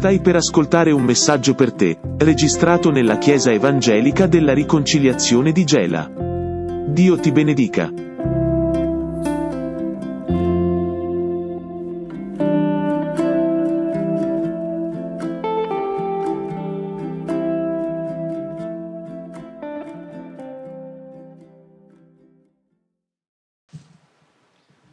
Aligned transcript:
Stai 0.00 0.20
per 0.20 0.34
ascoltare 0.34 0.92
un 0.92 1.02
messaggio 1.02 1.54
per 1.54 1.74
te, 1.74 2.00
registrato 2.16 2.90
nella 2.90 3.18
Chiesa 3.18 3.52
Evangelica 3.52 4.26
della 4.26 4.54
Riconciliazione 4.54 5.52
di 5.52 5.62
Gela. 5.64 6.10
Dio 6.86 7.18
ti 7.20 7.30
benedica. 7.30 7.92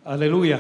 Alleluia. 0.04 0.60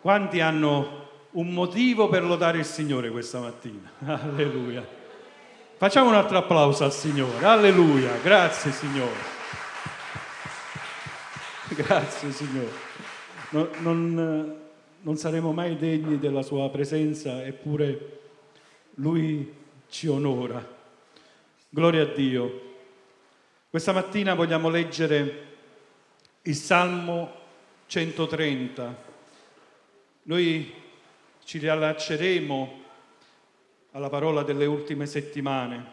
Quanti 0.00 0.40
hanno 0.40 1.01
un 1.32 1.52
motivo 1.52 2.08
per 2.08 2.24
lodare 2.24 2.58
il 2.58 2.64
Signore 2.64 3.10
questa 3.10 3.40
mattina? 3.40 3.90
Alleluia. 4.04 4.86
Facciamo 5.76 6.08
un 6.08 6.14
altro 6.14 6.38
applauso 6.38 6.84
al 6.84 6.92
Signore. 6.92 7.44
Alleluia. 7.44 8.16
Grazie 8.22 8.70
Signore. 8.72 9.40
Grazie 11.74 12.30
Signore. 12.32 12.90
Non, 13.50 13.68
non, 13.78 14.56
non 15.00 15.16
saremo 15.16 15.52
mai 15.52 15.76
degni 15.76 16.18
della 16.18 16.42
Sua 16.42 16.68
presenza, 16.70 17.44
eppure 17.44 18.20
Lui 18.94 19.52
ci 19.88 20.06
onora. 20.08 20.64
Gloria 21.68 22.02
a 22.02 22.06
Dio. 22.06 22.70
Questa 23.70 23.92
mattina 23.92 24.34
vogliamo 24.34 24.68
leggere 24.68 25.46
il 26.42 26.54
Salmo 26.54 27.32
130. 27.86 29.10
Noi 30.24 30.81
ci 31.52 31.58
riallacceremo 31.58 32.80
alla 33.90 34.08
parola 34.08 34.42
delle 34.42 34.64
ultime 34.64 35.04
settimane 35.04 35.86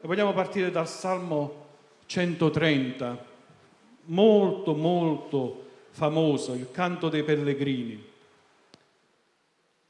e 0.00 0.08
vogliamo 0.08 0.32
partire 0.32 0.72
dal 0.72 0.88
Salmo 0.88 1.66
130, 2.06 3.24
molto 4.06 4.74
molto 4.74 5.66
famoso, 5.90 6.54
il 6.54 6.72
canto 6.72 7.08
dei 7.08 7.22
pellegrini. 7.22 8.04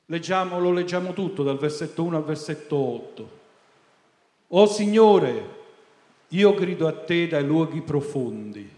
Leggiamo, 0.05 0.61
lo 0.61 0.73
leggiamo 0.73 1.15
tutto 1.15 1.43
dal 1.43 1.57
versetto 1.57 2.03
1 2.03 2.19
al 2.19 2.25
versetto 2.25 2.77
8. 2.77 3.31
O 4.49 4.67
Signore, 4.67 5.61
io 6.29 6.53
grido 6.53 6.87
a 6.87 6.93
te 6.93 7.29
dai 7.29 7.47
luoghi 7.47 7.81
profondi 7.81 8.71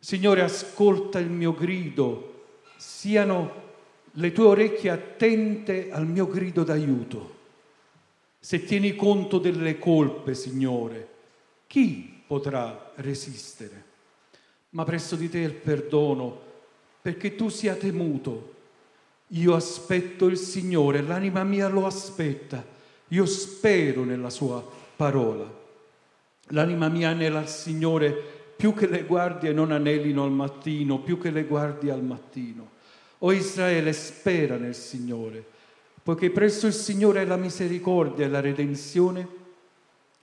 Signore, 0.00 0.42
ascolta 0.42 1.20
il 1.20 1.30
mio 1.30 1.54
grido, 1.54 2.46
siano 2.76 3.70
le 4.12 4.32
tue 4.32 4.44
orecchie 4.44 4.90
attente 4.90 5.90
al 5.90 6.06
mio 6.06 6.26
grido 6.26 6.64
d'aiuto. 6.64 7.40
Se 8.38 8.64
tieni 8.64 8.94
conto 8.96 9.38
delle 9.38 9.78
colpe, 9.78 10.34
Signore, 10.34 11.08
chi 11.66 12.22
potrà 12.26 12.92
resistere? 12.96 13.84
Ma 14.70 14.84
presso 14.84 15.16
di 15.16 15.28
te 15.28 15.38
il 15.38 15.54
perdono, 15.54 16.40
perché 17.00 17.34
tu 17.36 17.48
sia 17.48 17.74
temuto. 17.74 18.50
Io 19.28 19.54
aspetto 19.54 20.26
il 20.26 20.36
Signore, 20.36 21.00
l'anima 21.00 21.44
mia 21.44 21.68
lo 21.68 21.86
aspetta, 21.86 22.62
io 23.08 23.26
spero 23.26 24.04
nella 24.04 24.28
sua 24.28 24.62
parola. 24.96 25.60
L'anima 26.48 26.88
mia 26.88 27.10
anela 27.10 27.38
al 27.38 27.48
Signore 27.48 28.12
più 28.56 28.74
che 28.74 28.86
le 28.86 29.04
guardie 29.04 29.52
non 29.52 29.72
anelino 29.72 30.24
al 30.24 30.32
mattino, 30.32 30.98
più 30.98 31.18
che 31.18 31.30
le 31.30 31.44
guardie 31.44 31.90
al 31.90 32.02
mattino. 32.02 32.71
O 33.24 33.32
Israele, 33.32 33.92
spera 33.92 34.56
nel 34.56 34.74
Signore, 34.74 35.44
poiché 36.02 36.30
presso 36.30 36.66
il 36.66 36.72
Signore 36.72 37.24
la 37.24 37.36
misericordia 37.36 38.26
e 38.26 38.28
la 38.28 38.40
redenzione 38.40 39.26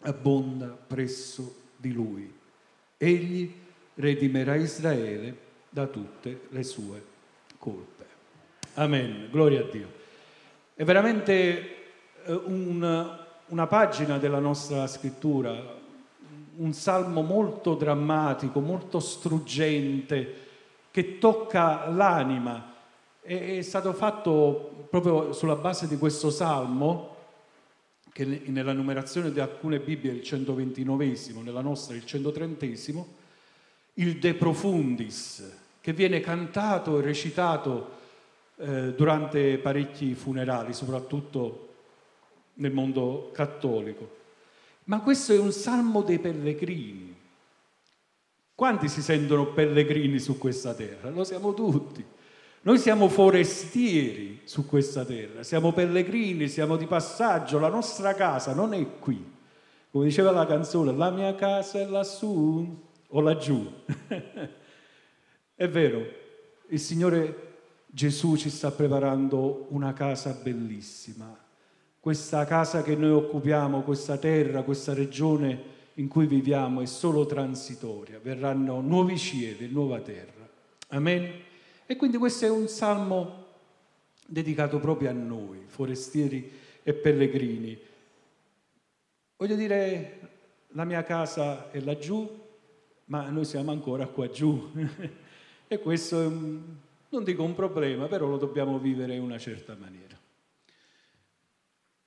abbonda 0.02 0.68
presso 0.68 1.56
di 1.78 1.94
Lui. 1.94 2.31
Egli 2.97 3.53
redimerà 3.96 4.56
Israele 4.56 5.38
da 5.69 5.88
tutte 5.88 6.41
le 6.50 6.63
sue 6.63 7.03
colpe. 7.57 8.06
Amen, 8.75 9.29
gloria 9.31 9.62
a 9.62 9.69
Dio. 9.69 9.88
È 10.73 10.84
veramente 10.84 11.75
eh, 12.25 12.34
un, 12.34 13.18
una 13.47 13.68
pagina 13.68 14.18
della 14.18 14.40
nostra 14.40 14.88
scrittura, 14.88 15.78
un 16.57 16.73
salmo 16.73 17.22
molto 17.22 17.75
drammatico, 17.75 18.59
molto 18.59 19.00
struggente, 19.00 20.47
che 20.91 21.18
tocca 21.18 21.88
l'anima. 21.90 22.69
È 23.22 23.62
stato 23.62 23.94
fatto 23.94 24.88
proprio 24.90 25.34
sulla 25.34 25.56
base 25.56 25.88
di 25.88 25.97
questo 25.97 26.30
salmo, 26.30 27.16
che 28.12 28.25
nella 28.25 28.74
numerazione 28.74 29.31
di 29.31 29.40
alcune 29.40 29.80
Bibbie 29.80 30.12
è 30.12 30.13
il 30.13 30.24
129, 30.24 31.16
nella 31.44 31.62
nostra 31.62 31.96
il 31.96 32.06
130, 32.06 32.66
il 33.96 34.18
De 34.18 34.34
Profundis, 34.34 35.58
che 35.81 35.94
viene 35.94 36.19
cantato 36.19 37.00
e 37.00 37.02
recitato 37.02 37.97
eh, 38.58 38.94
durante 38.94 39.58
parecchi 39.58 40.16
funerali, 40.16 40.74
soprattutto 40.74 41.68
nel 42.56 42.72
mondo 42.72 43.29
cattolico. 43.34 44.18
Ma 44.85 45.02
questo 45.02 45.34
è 45.34 45.40
un 45.40 45.52
salmo 45.52 46.02
dei 46.02 46.19
pellegrini. 46.19 47.16
Quanti 48.56 48.90
si 48.90 49.02
sentono 49.02 49.53
pellegrini 49.53 50.19
su 50.19 50.38
questa 50.38 50.74
terra? 50.74 51.09
Lo 51.09 51.24
siamo 51.24 51.53
tutti. 51.53 52.03
Noi 52.62 52.78
siamo 52.78 53.08
forestieri 53.08 54.42
su 54.44 54.66
questa 54.66 55.06
terra, 55.06 55.44
siamo 55.44 55.72
pellegrini, 55.72 56.50
siamo 56.50 56.75
di 56.75 56.88
passaggio, 56.88 57.58
la 57.58 57.70
nostra 57.70 58.14
casa 58.16 58.53
non 58.53 58.74
è 58.74 59.00
qui. 59.00 59.38
Come 59.90 60.06
diceva 60.06 60.31
la 60.31 60.46
canzone, 60.46 60.92
la 60.92 61.09
mia 61.09 61.34
casa 61.36 61.80
è 61.80 61.86
lassù 61.86 62.78
o 63.08 63.22
laggiù. 63.22 63.66
è 65.56 65.70
vero, 65.70 66.06
il 66.68 66.80
Signore 66.80 67.47
Gesù 67.88 68.36
ci 68.36 68.50
sta 68.50 68.72
preparando 68.72 69.68
una 69.70 69.94
casa 69.94 70.34
bellissima, 70.34 71.36
questa 72.00 72.46
casa 72.46 72.84
che 72.84 72.96
noi 72.96 73.12
occupiamo, 73.12 73.81
questa 73.81 74.18
terra, 74.18 74.64
questa 74.64 74.94
regione 74.94 75.78
in 75.96 76.08
cui 76.08 76.28
viviamo 76.28 76.81
è 76.81 76.86
solo 76.86 77.26
transitoria, 77.26 78.20
verranno 78.22 78.81
nuovi 78.81 79.18
cieli, 79.18 79.70
nuova 79.72 80.00
terra. 80.02 80.47
Amen. 80.90 81.47
E 81.91 81.95
quindi 81.95 82.17
questo 82.17 82.45
è 82.45 82.51
un 82.51 82.67
salmo 82.67 83.45
dedicato 84.23 84.77
proprio 84.77 85.09
a 85.09 85.11
noi, 85.11 85.63
forestieri 85.66 86.47
e 86.83 86.94
pellegrini. 86.94 87.75
Voglio 89.35 89.55
dire, 89.55 90.19
la 90.73 90.83
mia 90.83 91.01
casa 91.01 91.72
è 91.72 91.79
laggiù, 91.79 92.29
ma 93.05 93.28
noi 93.29 93.44
siamo 93.44 93.72
ancora 93.72 94.05
qua 94.05 94.29
giù. 94.29 94.72
e 95.67 95.79
questo 95.79 96.22
è 96.22 96.28
un, 96.28 96.61
non 97.09 97.23
dico 97.23 97.41
un 97.41 97.55
problema, 97.55 98.05
però 98.05 98.28
lo 98.28 98.38
dobbiamo 98.38 98.78
vivere 98.78 99.16
in 99.16 99.23
una 99.23 99.39
certa 99.39 99.73
maniera. 99.73 100.16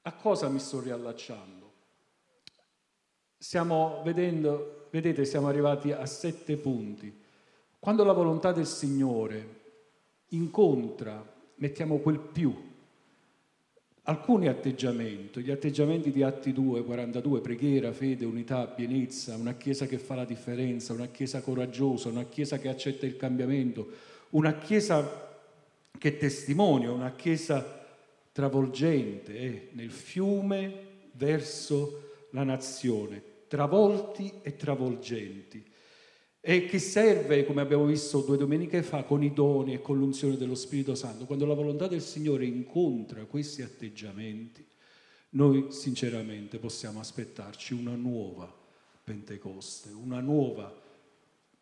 A 0.03 0.13
cosa 0.13 0.49
mi 0.49 0.61
sto 0.61 0.81
riallacciando? 0.81 1.73
Stiamo 3.37 4.01
vedendo, 4.05 4.87
vedete, 4.91 5.25
siamo 5.25 5.49
arrivati 5.49 5.91
a 5.91 6.07
sette 6.07 6.57
punti. 6.57 7.21
Quando 7.81 8.05
la 8.05 8.13
volontà 8.13 8.53
del 8.53 8.67
Signore 8.69 9.59
incontra, 10.33 11.25
mettiamo 11.57 11.99
quel 11.99 12.19
più, 12.19 12.55
alcuni 14.05 14.49
atteggiamenti, 14.49 15.43
gli 15.43 15.51
atteggiamenti 15.51 16.11
di 16.11 16.23
Atti 16.23 16.53
2, 16.53 16.83
42, 16.85 17.41
preghiera, 17.41 17.93
fede, 17.93 18.25
unità, 18.25 18.67
pienezza, 18.67 19.37
una 19.37 19.55
Chiesa 19.55 19.87
che 19.87 19.99
fa 19.99 20.17
la 20.17 20.25
differenza, 20.25 20.93
una 20.93 21.07
Chiesa 21.07 21.41
coraggiosa, 21.41 22.09
una 22.09 22.25
Chiesa 22.25 22.59
che 22.59 22.69
accetta 22.69 23.07
il 23.07 23.17
cambiamento, 23.17 23.89
una 24.31 24.55
Chiesa 24.55 25.31
che 25.97 26.17
testimonia, 26.17 26.91
una 26.91 27.13
Chiesa 27.13 27.81
travolgente 28.33 29.39
eh, 29.39 29.69
nel 29.73 29.91
fiume 29.91 30.91
verso 31.13 32.27
la 32.31 32.43
nazione, 32.43 33.23
travolti 33.47 34.33
e 34.43 34.57
travolgenti. 34.57 35.71
E 36.45 36.67
che 36.67 36.81
serve, 36.81 37.47
come 37.47 37.61
abbiamo 37.61 37.87
visto 37.87 38.21
due 38.23 38.37
domeniche 38.37 38.83
fa, 38.83 39.05
con 39.05 39.23
i 39.23 39.33
doni 39.33 39.75
e 39.75 39.81
con 39.81 39.97
l'unzione 39.97 40.37
dello 40.37 40.57
Spirito 40.57 40.97
Santo. 40.97 41.25
Quando 41.25 41.47
la 41.47 41.55
volontà 41.55 41.87
del 41.87 42.03
Signore 42.03 42.45
incontra 42.47 43.25
questi 43.27 43.63
atteggiamenti, 43.63 44.67
noi 45.31 45.67
sinceramente 45.71 46.59
possiamo 46.59 46.99
aspettarci 46.99 47.75
una 47.75 47.95
nuova 47.95 48.53
Pentecoste, 49.05 49.91
una 49.91 50.19
nuova 50.19 50.83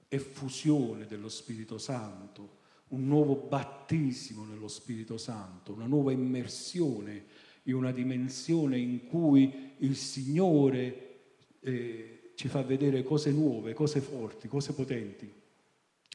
effusione 0.08 1.06
dello 1.06 1.28
Spirito 1.28 1.76
Santo, 1.76 2.56
un 2.88 3.06
nuovo 3.06 3.34
battesimo 3.34 4.46
nello 4.46 4.68
Spirito 4.68 5.18
Santo, 5.18 5.72
una 5.74 5.86
nuova 5.86 6.10
immersione 6.10 7.26
in 7.64 7.74
una 7.74 7.92
dimensione 7.92 8.78
in 8.78 9.04
cui 9.06 9.74
il 9.80 9.94
Signore 9.94 11.18
eh, 11.60 12.19
ci 12.40 12.48
fa 12.48 12.62
vedere 12.62 13.02
cose 13.02 13.32
nuove, 13.32 13.74
cose 13.74 14.00
forti, 14.00 14.48
cose 14.48 14.72
potenti, 14.72 15.30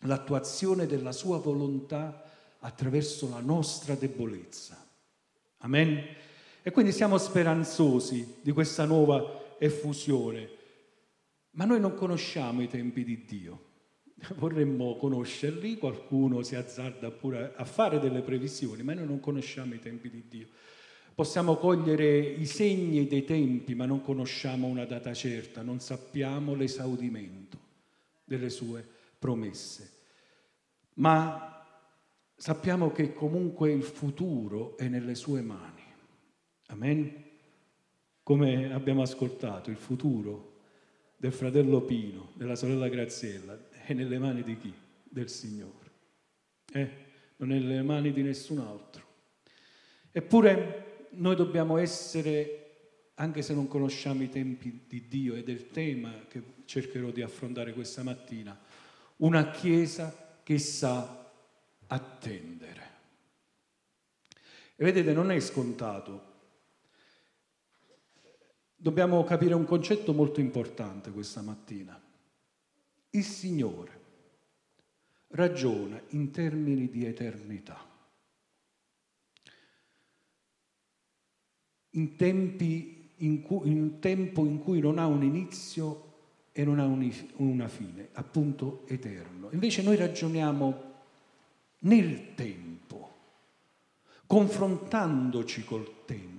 l'attuazione 0.06 0.88
della 0.88 1.12
sua 1.12 1.38
volontà 1.38 2.24
attraverso 2.62 3.30
la 3.30 3.42
nostra 3.42 3.94
debolezza. 3.94 4.76
Amen. 5.58 6.04
E 6.64 6.72
quindi 6.72 6.92
siamo 6.94 7.20
speranzosi 7.20 8.38
di 8.42 8.52
questa 8.54 8.86
nuova 8.86 9.56
effusione. 9.60 10.50
Ma 11.52 11.66
noi 11.66 11.80
non 11.80 11.94
conosciamo 11.94 12.64
i 12.64 12.68
tempi 12.70 13.04
di 13.04 13.24
Dio. 13.24 13.66
Vorremmo 14.38 14.98
conoscerli, 14.98 15.78
qualcuno 15.78 16.42
si 16.42 16.56
azzarda 16.56 17.12
pure 17.12 17.54
a 17.56 17.66
fare 17.66 18.00
delle 18.00 18.24
previsioni, 18.24 18.82
ma 18.82 18.96
noi 18.96 19.06
non 19.06 19.20
conosciamo 19.20 19.76
i 19.76 19.80
tempi 19.80 20.10
di 20.10 20.24
Dio. 20.28 20.48
Possiamo 21.16 21.56
cogliere 21.56 22.20
i 22.20 22.46
segni 22.46 23.08
dei 23.08 23.24
tempi, 23.24 23.74
ma 23.74 23.86
non 23.86 24.02
conosciamo 24.02 24.68
una 24.68 24.84
data 24.84 25.14
certa, 25.14 25.62
non 25.62 25.80
sappiamo 25.80 26.56
l'esaudimento 26.56 27.58
delle 28.26 28.50
sue 28.50 28.86
promesse. 29.18 29.92
Ma 30.96 31.66
sappiamo 32.36 32.92
che 32.92 33.14
comunque 33.14 33.72
il 33.72 33.84
futuro 33.84 34.76
è 34.76 34.90
nelle 34.90 35.16
sue 35.16 35.40
mani. 35.40 35.84
Amen. 36.68 37.24
Come 38.22 38.74
abbiamo 38.74 39.02
ascoltato, 39.02 39.70
il 39.70 39.78
futuro 39.78 40.64
del 41.16 41.32
fratello 41.32 41.80
Pino, 41.84 42.32
della 42.34 42.58
sorella 42.58 42.90
Graziella, 42.90 43.58
è 43.70 43.94
nelle 43.94 44.20
mani 44.20 44.44
di 44.44 44.58
chi? 44.58 44.74
Del 45.02 45.30
Signore. 45.30 45.92
Eh? 46.74 46.90
Non 47.38 47.54
è 47.54 47.58
nelle 47.58 47.84
mani 47.84 48.12
di 48.12 48.22
nessun 48.22 48.58
altro. 48.58 49.04
Eppure 50.12 50.85
noi 51.16 51.36
dobbiamo 51.36 51.78
essere, 51.78 53.12
anche 53.16 53.42
se 53.42 53.54
non 53.54 53.68
conosciamo 53.68 54.24
i 54.24 54.30
tempi 54.30 54.86
di 54.88 55.08
Dio 55.08 55.36
e 55.36 55.44
del 55.44 55.70
tema 55.70 56.26
che 56.28 56.42
cercherò 56.66 57.10
di 57.10 57.22
affrontare 57.22 57.74
questa 57.74 58.04
mattina, 58.04 58.58
una 59.18 59.52
Chiesa 59.52 60.40
che 60.44 60.58
sa 60.60 61.32
attendere. 61.88 62.84
E 64.76 64.84
vedete, 64.84 65.14
non 65.14 65.32
è 65.32 65.40
scontato 65.40 66.34
dobbiamo 68.86 69.24
capire 69.24 69.56
un 69.56 69.66
concetto 69.66 70.14
molto 70.14 70.40
importante 70.40 71.10
questa 71.10 71.42
mattina. 71.42 72.00
Il 73.10 73.24
Signore 73.24 74.04
ragiona 75.30 76.00
in 76.10 76.30
termini 76.30 76.88
di 76.88 77.04
eternità. 77.04 77.95
In, 81.96 82.16
tempi 82.16 83.10
in, 83.18 83.42
cui, 83.42 83.70
in 83.72 83.82
un 83.82 84.00
tempo 84.00 84.46
in 84.46 84.60
cui 84.60 84.80
non 84.80 85.00
ha 85.00 85.06
un 85.06 85.24
inizio 85.24 86.04
e 86.52 86.64
non 86.64 86.80
ha 86.80 86.86
una 86.86 87.68
fine, 87.68 88.10
appunto 88.14 88.84
eterno. 88.88 89.50
Invece 89.52 89.82
noi 89.82 89.98
ragioniamo 89.98 90.94
nel 91.80 92.36
tempo, 92.36 93.10
confrontandoci 94.26 95.64
col 95.66 96.06
tempo 96.06 96.36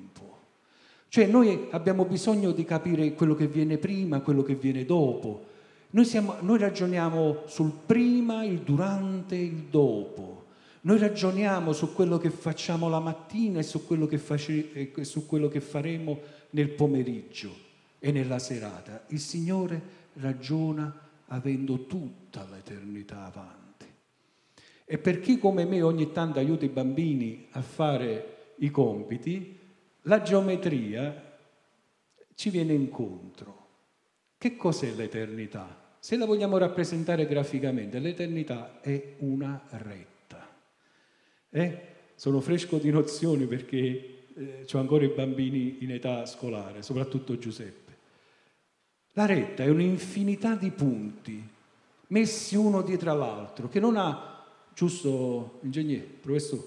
cioè 1.17 1.25
noi 1.25 1.69
abbiamo 1.70 2.05
bisogno 2.05 2.53
di 2.53 2.67
capire 2.67 3.14
quello 3.14 3.35
che 3.35 3.47
viene 3.47 3.79
prima, 3.79 4.20
quello 4.20 4.43
che 4.43 4.55
viene 4.55 4.85
dopo. 4.85 5.47
Noi, 5.91 6.05
siamo, 6.05 6.35
noi 6.41 6.58
ragioniamo 6.58 7.44
sul 7.47 7.73
prima, 7.87 8.44
il 8.44 8.58
durante, 8.58 9.35
il 9.35 9.69
dopo. 9.70 10.44
Noi 10.87 10.99
ragioniamo 10.99 11.73
su 11.73 11.93
quello 11.93 12.17
che 12.17 12.31
facciamo 12.31 12.88
la 12.88 13.00
mattina 13.00 13.59
e 13.59 13.65
su 13.65 13.85
quello 13.85 14.06
che, 14.06 14.19
face, 14.19 14.93
su 15.03 15.27
quello 15.27 15.49
che 15.49 15.61
faremo 15.61 16.21
nel 16.50 16.69
pomeriggio 16.69 17.53
e 17.99 18.12
nella 18.12 18.38
serata. 18.38 19.05
Il 19.09 19.19
Signore 19.19 19.83
ragiona 20.15 20.97
avendo 21.27 21.87
tutta 21.87 22.47
l'eternità 22.49 23.25
avanti. 23.25 23.87
E 24.85 24.99
per 24.99 25.19
chi 25.19 25.41
come 25.41 25.65
me 25.65 25.83
ogni 25.83 26.12
tanto 26.12 26.38
aiuta 26.38 26.65
i 26.65 26.69
bambini 26.69 27.49
a 27.50 27.62
fare 27.62 28.55
i 28.59 28.71
compiti, 28.71 29.59
la 30.03 30.23
geometria 30.23 31.37
ci 32.37 32.49
viene 32.49 32.75
incontro. 32.75 33.67
Che 34.39 34.55
cos'è 34.55 34.93
l'eternità? 34.93 35.97
Se 35.99 36.17
la 36.17 36.27
vogliamo 36.27 36.59
rappresentare 36.59 37.27
graficamente, 37.27 37.99
l'eternità 37.99 38.81
è 38.81 39.17
una 39.19 39.61
retta. 39.71 40.16
Eh? 41.56 41.81
Sono 42.17 42.43
fresco 42.43 42.76
di 42.76 42.91
nozioni 42.91 43.47
perché 43.47 44.26
eh, 44.35 44.67
ho 44.70 44.79
ancora 44.79 45.05
i 45.06 45.08
bambini 45.08 45.79
in 45.81 45.91
età 45.91 46.26
scolare, 46.26 46.82
soprattutto 46.82 47.38
Giuseppe. 47.38 47.94
La 49.12 49.25
retta 49.25 49.62
è 49.62 49.69
un'infinità 49.69 50.55
di 50.55 50.70
punti 50.70 51.49
messi 52.08 52.56
uno 52.56 52.82
dietro 52.82 53.14
l'altro, 53.14 53.69
che 53.69 53.81
non 53.81 53.97
ha, 53.97 54.44
giusto 54.75 55.61
ingegnere, 55.62 56.05
professore, 56.05 56.62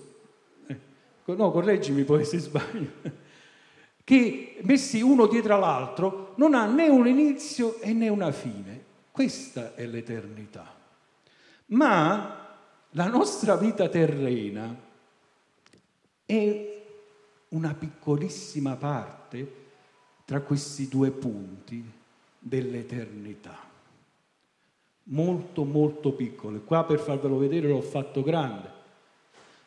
eh, 0.66 0.80
no, 1.26 1.52
correggimi 1.52 2.04
poi 2.04 2.26
se 2.26 2.40
sbaglio, 2.40 2.90
che 4.04 4.58
messi 4.62 5.02
uno 5.02 5.28
dietro 5.28 5.60
l'altro 5.60 6.34
non 6.38 6.56
ha 6.56 6.66
né 6.66 6.90
un 6.90 7.06
inizio 7.06 7.78
né 7.84 8.10
una 8.10 8.32
fine. 8.32 8.88
Questa 9.12 9.76
è 9.76 9.86
l'eternità. 9.86 10.76
Ma 11.68 12.39
la 12.92 13.08
nostra 13.08 13.56
vita 13.56 13.88
terrena 13.90 14.76
è 16.26 16.84
una 17.50 17.74
piccolissima 17.74 18.76
parte 18.76 19.56
tra 20.26 20.42
questi 20.42 20.88
due 20.88 21.12
punti 21.12 21.84
dell'eternità. 22.38 23.68
Molto, 25.12 25.64
molto 25.64 26.12
piccole. 26.14 26.60
Qua 26.60 26.84
per 26.86 27.00
farvelo 27.00 27.38
vedere 27.38 27.68
l'ho 27.68 27.82
fatto 27.82 28.22
grande. 28.22 28.70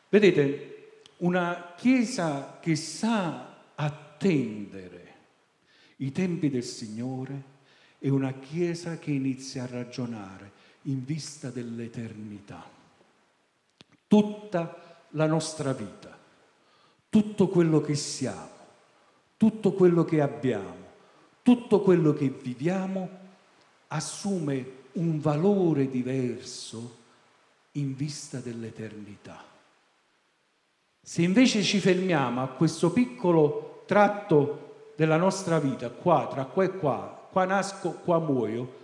Vedete, 0.08 1.02
una 1.18 1.74
chiesa 1.76 2.58
che 2.60 2.76
sa 2.76 3.56
attendere 3.74 5.02
i 6.02 6.10
tempi 6.10 6.50
del 6.50 6.64
Signore 6.64 7.50
è 7.98 8.08
una 8.08 8.32
Chiesa 8.32 8.98
che 8.98 9.12
inizia 9.12 9.62
a 9.62 9.68
ragionare 9.68 10.50
in 10.82 11.04
vista 11.04 11.50
dell'eternità. 11.50 12.81
Tutta 14.12 14.76
la 15.12 15.24
nostra 15.24 15.72
vita, 15.72 16.14
tutto 17.08 17.48
quello 17.48 17.80
che 17.80 17.94
siamo, 17.94 18.50
tutto 19.38 19.72
quello 19.72 20.04
che 20.04 20.20
abbiamo, 20.20 20.76
tutto 21.40 21.80
quello 21.80 22.12
che 22.12 22.28
viviamo 22.28 23.08
assume 23.86 24.80
un 24.92 25.18
valore 25.18 25.88
diverso 25.88 26.96
in 27.72 27.96
vista 27.96 28.36
dell'eternità. 28.40 29.42
Se 31.00 31.22
invece 31.22 31.62
ci 31.62 31.80
fermiamo 31.80 32.42
a 32.42 32.48
questo 32.48 32.92
piccolo 32.92 33.84
tratto 33.86 34.90
della 34.94 35.16
nostra 35.16 35.58
vita, 35.58 35.88
qua, 35.88 36.28
tra 36.30 36.44
qua 36.44 36.64
e 36.64 36.76
qua, 36.76 37.28
qua 37.30 37.46
nasco, 37.46 37.92
qua 37.92 38.18
muoio, 38.18 38.74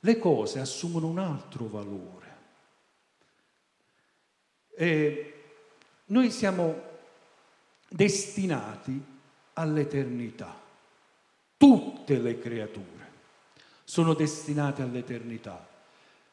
le 0.00 0.18
cose 0.18 0.60
assumono 0.60 1.06
un 1.06 1.20
altro 1.20 1.68
valore. 1.68 2.17
E 4.80 5.34
noi 6.04 6.30
siamo 6.30 6.80
destinati 7.88 9.02
all'eternità. 9.54 10.54
Tutte 11.56 12.18
le 12.18 12.38
creature 12.38 13.10
sono 13.82 14.14
destinate 14.14 14.82
all'eternità. 14.82 15.66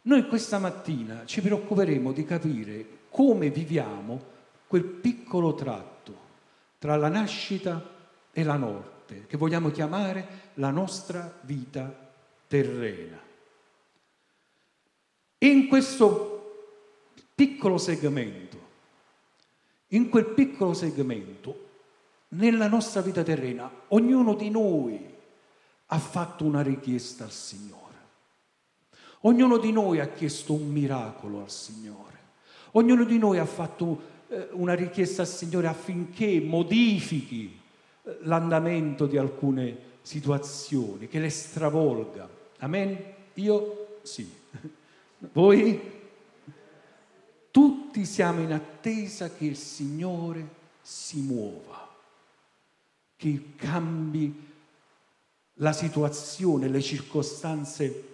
Noi 0.04 0.28
questa 0.28 0.60
mattina 0.60 1.25
ci 1.25 1.42
preoccuperemo 1.42 2.12
di 2.12 2.24
capire 2.24 2.86
come 3.10 3.50
viviamo 3.50 4.22
quel 4.68 4.84
piccolo 4.84 5.56
tratto 5.56 6.16
tra 6.78 6.96
la 6.98 7.10
nascita 7.10 7.84
e 8.32 8.44
la 8.44 8.58
notte, 8.58 9.25
che 9.25 9.38
vogliamo 9.38 9.72
chiamare 9.72 10.52
la 10.56 10.70
nostra 10.70 11.36
vita 11.42 11.92
terrena. 12.48 13.20
In 15.40 15.68
questo 15.68 16.35
piccolo 17.36 17.77
segmento, 17.77 18.58
in 19.89 20.10
quel 20.10 20.25
piccolo 20.27 20.74
segmento, 20.74 21.63
nella 22.30 22.68
nostra 22.68 23.01
vita 23.01 23.24
terrena, 23.24 23.70
ognuno 23.89 24.34
di 24.34 24.50
noi 24.50 25.13
ha 25.88 26.00
fatto 26.00 26.46
una 26.46 26.62
richiesta 26.62 27.25
al 27.25 27.32
Signore. 27.32 27.84
Ognuno 29.22 29.58
di 29.58 29.72
noi 29.72 30.00
ha 30.00 30.08
chiesto 30.08 30.54
un 30.54 30.70
miracolo 30.70 31.42
al 31.42 31.51
Signore. 31.51 32.13
Ognuno 32.72 33.04
di 33.04 33.18
noi 33.18 33.38
ha 33.38 33.46
fatto 33.46 34.13
eh, 34.27 34.50
una 34.51 34.74
richiesta 34.74 35.22
al 35.22 35.27
Signore 35.27 35.68
affinché 35.68 36.39
modifichi 36.42 37.60
l'andamento 38.22 39.06
di 39.06 39.18
alcune 39.18 39.94
situazioni, 40.01 41.08
che 41.08 41.20
le 41.20 41.30
stravolga. 41.30 42.30
Amen? 42.60 42.98
Io 43.36 43.98
sì. 44.04 44.30
Voi? 45.34 45.95
Tutti 47.56 48.04
siamo 48.04 48.42
in 48.42 48.52
attesa 48.52 49.32
che 49.32 49.46
il 49.46 49.56
Signore 49.56 50.46
si 50.82 51.22
muova, 51.22 51.90
che 53.16 53.54
cambi 53.56 54.44
la 55.54 55.72
situazione, 55.72 56.68
le 56.68 56.82
circostanze 56.82 58.08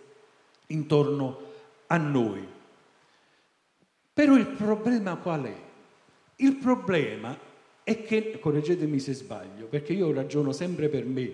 intorno 0.67 1.39
a 1.87 1.97
noi. 1.97 2.47
Però 4.13 4.35
il 4.35 4.45
problema 4.45 5.15
qual 5.15 5.45
è? 5.45 5.55
Il 6.35 6.57
problema 6.57 7.35
è 7.81 8.03
che, 8.03 8.37
correggetemi 8.39 8.99
se 8.99 9.13
sbaglio, 9.13 9.65
perché 9.65 9.93
io 9.93 10.13
ragiono 10.13 10.51
sempre 10.51 10.87
per 10.87 11.05
me, 11.05 11.31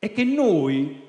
è 0.00 0.10
che 0.10 0.24
noi, 0.24 1.00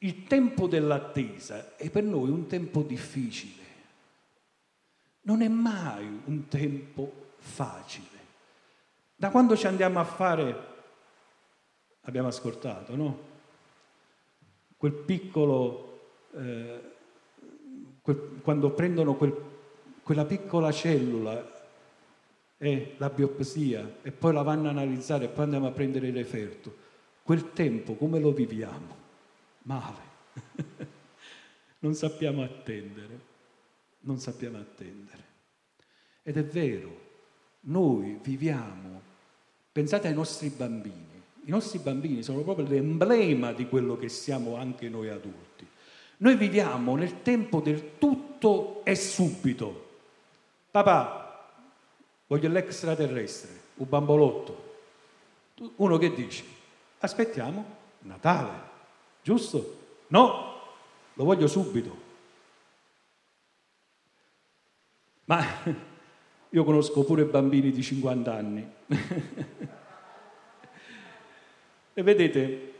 il 0.00 0.24
tempo 0.24 0.66
dell'attesa 0.66 1.76
è 1.76 1.90
per 1.90 2.02
noi 2.02 2.30
un 2.30 2.48
tempo 2.48 2.82
difficile, 2.82 3.66
non 5.28 5.42
è 5.42 5.48
mai 5.48 6.20
un 6.24 6.48
tempo 6.48 7.32
facile. 7.36 8.16
Da 9.14 9.30
quando 9.30 9.56
ci 9.56 9.66
andiamo 9.66 10.00
a 10.00 10.04
fare, 10.04 10.66
abbiamo 12.02 12.28
ascoltato, 12.28 12.96
no? 12.96 13.26
Quel 14.78 14.92
piccolo, 14.92 16.00
eh, 16.34 16.80
quel, 18.00 18.40
quando 18.40 18.70
prendono 18.70 19.16
quel, 19.16 19.36
quella 20.02 20.24
piccola 20.24 20.72
cellula 20.72 21.56
e 22.56 22.94
la 22.96 23.10
biopsia 23.10 23.98
e 24.00 24.10
poi 24.10 24.32
la 24.32 24.42
vanno 24.42 24.68
a 24.68 24.70
analizzare 24.70 25.26
e 25.26 25.28
poi 25.28 25.44
andiamo 25.44 25.66
a 25.66 25.72
prendere 25.72 26.06
il 26.08 26.14
referto. 26.14 26.74
Quel 27.22 27.52
tempo 27.52 27.96
come 27.96 28.18
lo 28.18 28.32
viviamo? 28.32 28.96
Male. 29.64 30.06
non 31.80 31.92
sappiamo 31.92 32.42
attendere, 32.42 33.36
non 34.00 34.18
sappiamo 34.18 34.58
attendere. 34.58 35.24
Ed 36.22 36.36
è 36.36 36.44
vero, 36.44 37.06
noi 37.60 38.18
viviamo, 38.22 39.00
pensate 39.72 40.08
ai 40.08 40.14
nostri 40.14 40.48
bambini, 40.48 41.22
i 41.44 41.50
nostri 41.50 41.78
bambini 41.78 42.22
sono 42.22 42.42
proprio 42.42 42.66
l'emblema 42.66 43.52
di 43.52 43.66
quello 43.66 43.96
che 43.96 44.08
siamo 44.08 44.56
anche 44.56 44.88
noi 44.88 45.08
adulti. 45.08 45.66
Noi 46.18 46.36
viviamo 46.36 46.96
nel 46.96 47.22
tempo 47.22 47.60
del 47.60 47.96
tutto 47.98 48.84
e 48.84 48.94
subito. 48.94 49.86
Papà, 50.70 51.48
voglio 52.26 52.48
l'extraterrestre, 52.48 53.60
un 53.76 53.88
bambolotto. 53.88 54.66
Uno 55.76 55.96
che 55.96 56.12
dice, 56.12 56.44
aspettiamo 56.98 57.76
Natale, 58.00 58.60
giusto? 59.22 59.76
No, 60.08 60.60
lo 61.14 61.24
voglio 61.24 61.46
subito. 61.46 62.06
Ma 65.28 65.44
io 66.48 66.64
conosco 66.64 67.04
pure 67.04 67.24
bambini 67.24 67.70
di 67.70 67.82
50 67.82 68.34
anni. 68.34 68.66
e 71.92 72.02
vedete, 72.02 72.72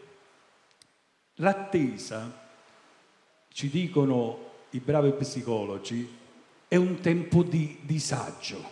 l'attesa, 1.34 2.46
ci 3.48 3.68
dicono 3.68 4.46
i 4.70 4.80
bravi 4.80 5.12
psicologi, 5.12 6.16
è 6.68 6.76
un 6.76 7.00
tempo 7.00 7.42
di 7.42 7.80
disagio, 7.82 8.64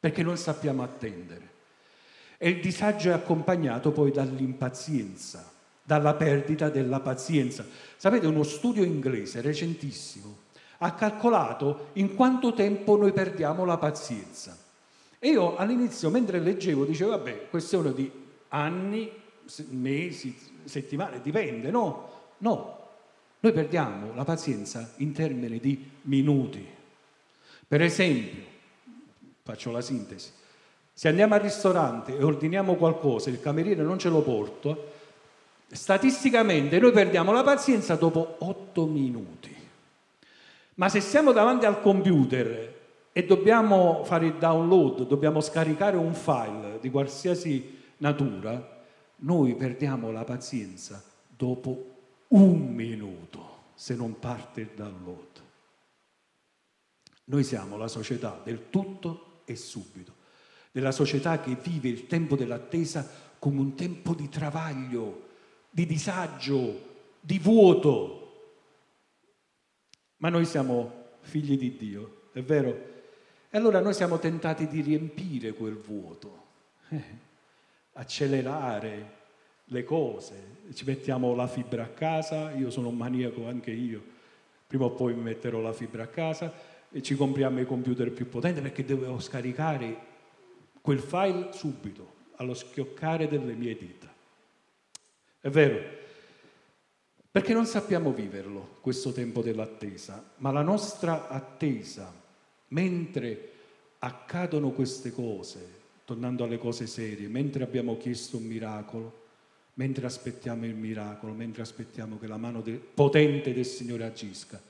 perché 0.00 0.24
non 0.24 0.36
sappiamo 0.36 0.82
attendere. 0.82 1.52
E 2.38 2.48
il 2.48 2.60
disagio 2.60 3.10
è 3.10 3.12
accompagnato 3.12 3.92
poi 3.92 4.10
dall'impazienza, 4.10 5.52
dalla 5.80 6.14
perdita 6.14 6.70
della 6.70 6.98
pazienza. 6.98 7.64
Sapete, 7.96 8.26
uno 8.26 8.42
studio 8.42 8.82
inglese 8.82 9.40
recentissimo 9.40 10.42
ha 10.78 10.92
calcolato 10.94 11.88
in 11.94 12.14
quanto 12.14 12.52
tempo 12.52 12.96
noi 12.96 13.12
perdiamo 13.12 13.64
la 13.64 13.78
pazienza. 13.78 14.56
E 15.18 15.28
io 15.28 15.56
all'inizio, 15.56 16.10
mentre 16.10 16.38
leggevo, 16.38 16.84
dicevo, 16.84 17.10
vabbè, 17.10 17.48
questione 17.48 17.94
di 17.94 18.10
anni, 18.48 19.10
mesi, 19.70 20.36
settimane, 20.64 21.20
dipende, 21.22 21.70
no? 21.70 22.10
No, 22.38 22.78
noi 23.40 23.52
perdiamo 23.52 24.14
la 24.14 24.24
pazienza 24.24 24.92
in 24.96 25.12
termini 25.12 25.58
di 25.58 25.90
minuti. 26.02 26.66
Per 27.66 27.80
esempio, 27.80 28.42
faccio 29.42 29.70
la 29.70 29.80
sintesi, 29.80 30.30
se 30.92 31.08
andiamo 31.08 31.34
al 31.34 31.40
ristorante 31.40 32.16
e 32.16 32.22
ordiniamo 32.22 32.76
qualcosa, 32.76 33.30
il 33.30 33.40
cameriere 33.40 33.82
non 33.82 33.98
ce 33.98 34.08
lo 34.08 34.22
porta, 34.22 34.76
statisticamente 35.66 36.78
noi 36.78 36.92
perdiamo 36.92 37.32
la 37.32 37.42
pazienza 37.42 37.96
dopo 37.96 38.36
otto 38.38 38.86
minuti. 38.86 39.54
Ma 40.74 40.88
se 40.88 41.00
siamo 41.00 41.32
davanti 41.32 41.66
al 41.66 41.80
computer 41.80 42.82
e 43.12 43.24
dobbiamo 43.24 44.02
fare 44.04 44.26
il 44.26 44.34
download, 44.34 45.06
dobbiamo 45.06 45.40
scaricare 45.40 45.96
un 45.96 46.14
file 46.14 46.78
di 46.80 46.90
qualsiasi 46.90 47.82
natura, 47.98 48.82
noi 49.16 49.54
perdiamo 49.54 50.10
la 50.10 50.24
pazienza 50.24 51.02
dopo 51.28 51.92
un 52.28 52.74
minuto 52.74 53.52
se 53.74 53.94
non 53.94 54.18
parte 54.18 54.62
il 54.62 54.70
download. 54.74 55.42
Noi 57.26 57.44
siamo 57.44 57.76
la 57.76 57.88
società 57.88 58.40
del 58.42 58.68
tutto 58.70 59.42
e 59.44 59.54
subito, 59.54 60.12
della 60.72 60.92
società 60.92 61.40
che 61.40 61.56
vive 61.62 61.88
il 61.88 62.06
tempo 62.08 62.34
dell'attesa 62.34 63.08
come 63.38 63.60
un 63.60 63.74
tempo 63.74 64.14
di 64.14 64.28
travaglio, 64.28 65.28
di 65.70 65.86
disagio, 65.86 66.92
di 67.20 67.38
vuoto, 67.38 68.23
ma 70.24 70.30
noi 70.30 70.46
siamo 70.46 70.90
figli 71.20 71.58
di 71.58 71.76
Dio, 71.76 72.28
è 72.32 72.40
vero? 72.40 72.70
E 73.50 73.58
allora 73.58 73.80
noi 73.80 73.92
siamo 73.92 74.18
tentati 74.18 74.66
di 74.66 74.80
riempire 74.80 75.52
quel 75.52 75.76
vuoto, 75.76 76.44
eh, 76.88 77.02
accelerare 77.92 79.12
le 79.66 79.84
cose, 79.84 80.34
ci 80.72 80.86
mettiamo 80.86 81.34
la 81.34 81.46
fibra 81.46 81.82
a 81.82 81.88
casa, 81.88 82.52
io 82.52 82.70
sono 82.70 82.88
un 82.88 82.96
maniaco 82.96 83.46
anche 83.46 83.70
io, 83.70 84.02
prima 84.66 84.86
o 84.86 84.92
poi 84.92 85.12
mi 85.12 85.20
metterò 85.20 85.60
la 85.60 85.74
fibra 85.74 86.04
a 86.04 86.08
casa 86.08 86.50
e 86.90 87.02
ci 87.02 87.16
compriamo 87.16 87.60
i 87.60 87.66
computer 87.66 88.10
più 88.10 88.26
potenti 88.26 88.62
perché 88.62 88.82
devo 88.82 89.20
scaricare 89.20 89.94
quel 90.80 91.00
file 91.00 91.52
subito, 91.52 92.12
allo 92.36 92.54
schioccare 92.54 93.28
delle 93.28 93.52
mie 93.52 93.76
dita. 93.76 94.10
È 95.38 95.50
vero? 95.50 96.02
Perché 97.34 97.52
non 97.52 97.66
sappiamo 97.66 98.12
viverlo 98.12 98.76
questo 98.80 99.10
tempo 99.10 99.42
dell'attesa, 99.42 100.22
ma 100.36 100.52
la 100.52 100.62
nostra 100.62 101.26
attesa, 101.26 102.14
mentre 102.68 103.50
accadono 103.98 104.70
queste 104.70 105.10
cose, 105.10 105.68
tornando 106.04 106.44
alle 106.44 106.58
cose 106.58 106.86
serie, 106.86 107.26
mentre 107.26 107.64
abbiamo 107.64 107.96
chiesto 107.96 108.36
un 108.36 108.44
miracolo, 108.44 109.22
mentre 109.74 110.06
aspettiamo 110.06 110.64
il 110.64 110.76
miracolo, 110.76 111.32
mentre 111.32 111.62
aspettiamo 111.62 112.20
che 112.20 112.28
la 112.28 112.36
mano 112.36 112.60
de- 112.60 112.74
potente 112.74 113.52
del 113.52 113.66
Signore 113.66 114.04
agisca, 114.04 114.62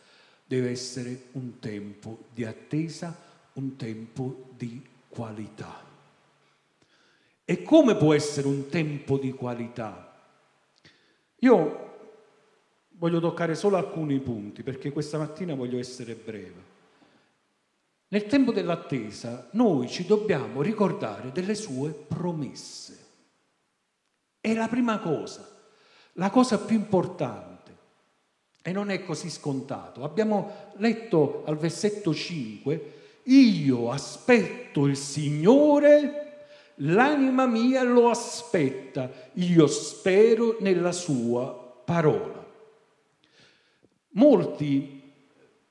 deve 0.47 0.71
essere 0.71 1.25
un 1.33 1.59
tempo 1.59 2.29
di 2.33 2.47
attesa, 2.47 3.15
un 3.53 3.77
tempo 3.77 4.47
di 4.57 4.83
qualità. 5.11 5.83
E 7.45 7.63
come 7.63 7.95
può 7.95 8.15
essere 8.15 8.47
un 8.47 8.71
tempo 8.71 9.19
di 9.19 9.33
qualità? 9.33 10.19
Io 11.41 11.85
voglio 12.97 13.21
toccare 13.21 13.55
solo 13.55 13.77
alcuni 13.77 14.19
punti 14.21 14.63
perché 14.63 14.93
questa 14.93 15.19
mattina 15.19 15.55
voglio 15.55 15.79
essere 15.79 16.15
breve. 16.15 16.73
Nel 18.09 18.27
tempo 18.27 18.53
dell'attesa 18.53 19.49
noi 19.53 19.89
ci 19.89 20.07
dobbiamo 20.07 20.63
ricordare 20.63 21.33
delle 21.33 21.55
sue 21.55 21.91
promesse. 21.91 22.99
È 24.41 24.55
la 24.55 24.69
prima 24.69 24.99
cosa, 24.99 25.49
la 26.13 26.31
cosa 26.31 26.59
più 26.59 26.77
importante. 26.77 27.53
E 28.63 28.73
non 28.73 28.91
è 28.91 29.05
così 29.05 29.29
scontato. 29.31 30.05
Abbiamo 30.05 30.73
letto 30.77 31.43
al 31.47 31.57
versetto 31.57 32.15
5, 32.15 32.93
io 33.25 33.91
aspetto 33.91 34.87
il 34.87 34.97
Signore, 34.97 36.47
l'anima 36.77 37.47
mia 37.47 37.83
lo 37.83 38.09
aspetta, 38.11 39.11
io 39.35 39.67
spero 39.67 40.59
nella 40.61 40.93
sua 40.93 41.83
parola. 41.85 42.44
Molti 44.17 45.03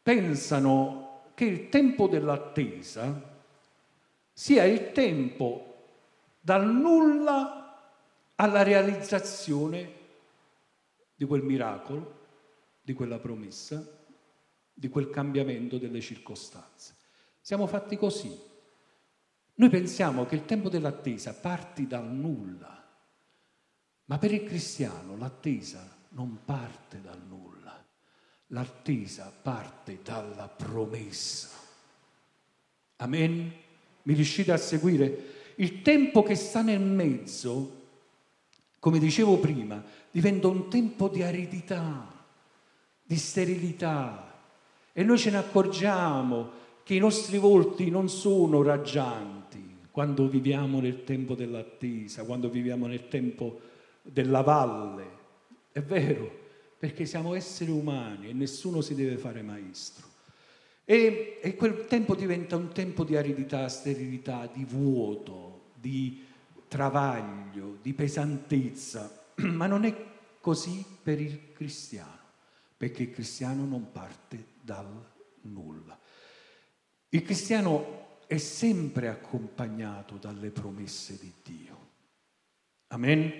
pensano 0.01 1.31
che 1.33 1.45
il 1.45 1.69
tempo 1.69 2.07
dell'attesa 2.07 3.31
sia 4.31 4.65
il 4.65 4.91
tempo 4.91 5.73
dal 6.39 6.67
nulla 6.67 7.63
alla 8.35 8.63
realizzazione 8.63 10.01
di 11.15 11.25
quel 11.25 11.43
miracolo, 11.43 12.21
di 12.81 12.93
quella 12.93 13.17
promessa, 13.19 13.85
di 14.73 14.89
quel 14.89 15.09
cambiamento 15.09 15.77
delle 15.77 16.01
circostanze. 16.01 16.95
Siamo 17.39 17.67
fatti 17.67 17.95
così. 17.95 18.37
Noi 19.55 19.69
pensiamo 19.69 20.25
che 20.25 20.35
il 20.35 20.45
tempo 20.45 20.67
dell'attesa 20.67 21.33
parti 21.33 21.87
dal 21.87 22.07
nulla, 22.07 22.83
ma 24.05 24.17
per 24.17 24.33
il 24.33 24.43
cristiano 24.43 25.15
l'attesa 25.15 25.87
non 26.09 26.39
parte 26.43 26.99
dal 26.99 27.21
nulla. 27.25 27.52
L'attesa 28.53 29.33
parte 29.41 29.99
dalla 30.03 30.47
promessa. 30.47 31.49
Amen? 32.97 33.51
Mi 34.03 34.13
riuscite 34.13 34.51
a 34.51 34.57
seguire? 34.57 35.53
Il 35.55 35.81
tempo 35.81 36.21
che 36.21 36.35
sta 36.35 36.61
nel 36.61 36.79
mezzo, 36.79 37.81
come 38.77 38.99
dicevo 38.99 39.39
prima, 39.39 39.83
diventa 40.11 40.49
un 40.49 40.69
tempo 40.69 41.07
di 41.07 41.23
aridità, 41.23 42.07
di 43.01 43.15
sterilità. 43.15 44.35
E 44.93 45.03
noi 45.03 45.17
ce 45.17 45.31
ne 45.31 45.37
accorgiamo 45.37 46.51
che 46.83 46.93
i 46.93 46.99
nostri 46.99 47.39
volti 47.39 47.89
non 47.89 48.07
sono 48.07 48.61
raggianti, 48.61 49.77
quando 49.89 50.27
viviamo 50.27 50.79
nel 50.79 51.03
tempo 51.03 51.33
dell'attesa, 51.33 52.23
quando 52.23 52.49
viviamo 52.49 52.85
nel 52.85 53.07
tempo 53.07 53.61
della 54.03 54.41
valle. 54.41 55.21
È 55.71 55.81
vero, 55.81 56.41
perché 56.83 57.05
siamo 57.05 57.33
esseri 57.33 57.71
umani 57.71 58.27
e 58.27 58.33
nessuno 58.33 58.81
si 58.81 58.93
deve 58.93 59.15
fare 59.15 59.41
maestro. 59.41 60.05
E, 60.83 61.39
e 61.41 61.55
quel 61.55 61.85
tempo 61.85 62.13
diventa 62.13 62.57
un 62.57 62.73
tempo 62.73 63.05
di 63.05 63.15
aridità, 63.15 63.69
sterilità, 63.69 64.49
di 64.53 64.65
vuoto, 64.65 65.71
di 65.75 66.25
travaglio, 66.67 67.77
di 67.81 67.93
pesantezza, 67.93 69.27
ma 69.47 69.65
non 69.65 69.85
è 69.85 69.95
così 70.41 70.83
per 71.01 71.21
il 71.21 71.53
cristiano, 71.53 72.19
perché 72.75 73.03
il 73.03 73.11
cristiano 73.11 73.63
non 73.63 73.89
parte 73.93 74.47
dal 74.59 74.85
nulla. 75.43 75.97
Il 77.07 77.23
cristiano 77.23 78.17
è 78.27 78.39
sempre 78.39 79.07
accompagnato 79.07 80.17
dalle 80.17 80.49
promesse 80.49 81.17
di 81.17 81.31
Dio. 81.41 81.77
Amen? 82.87 83.31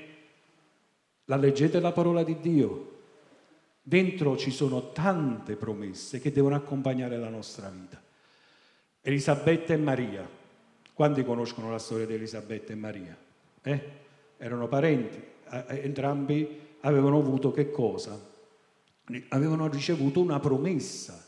La 1.26 1.36
leggete 1.36 1.82
la 1.82 1.92
parola 1.92 2.24
di 2.24 2.40
Dio. 2.40 2.92
Dentro 3.86 4.38
ci 4.38 4.50
sono 4.50 4.94
tante 4.94 5.58
promesse 5.58 6.22
che 6.22 6.32
devono 6.32 6.56
accompagnare 6.56 7.18
la 7.18 7.28
nostra 7.28 7.68
vita. 7.68 8.02
Elisabetta 9.02 9.74
e 9.74 9.78
Maria. 9.78 10.26
Quanti 10.94 11.26
conoscono 11.26 11.70
la 11.70 11.80
storia 11.80 12.06
di 12.06 12.14
Elisabetta 12.14 12.72
e 12.72 12.76
Maria? 12.76 13.18
Eh? 13.62 13.90
Erano 14.38 14.70
parenti, 14.70 15.22
entrambi 15.68 16.62
avevano 16.80 17.18
avuto 17.18 17.52
che 17.52 17.72
cosa? 17.72 18.18
Avevano 19.30 19.68
ricevuto 19.68 20.22
una 20.22 20.40
promessa, 20.40 21.22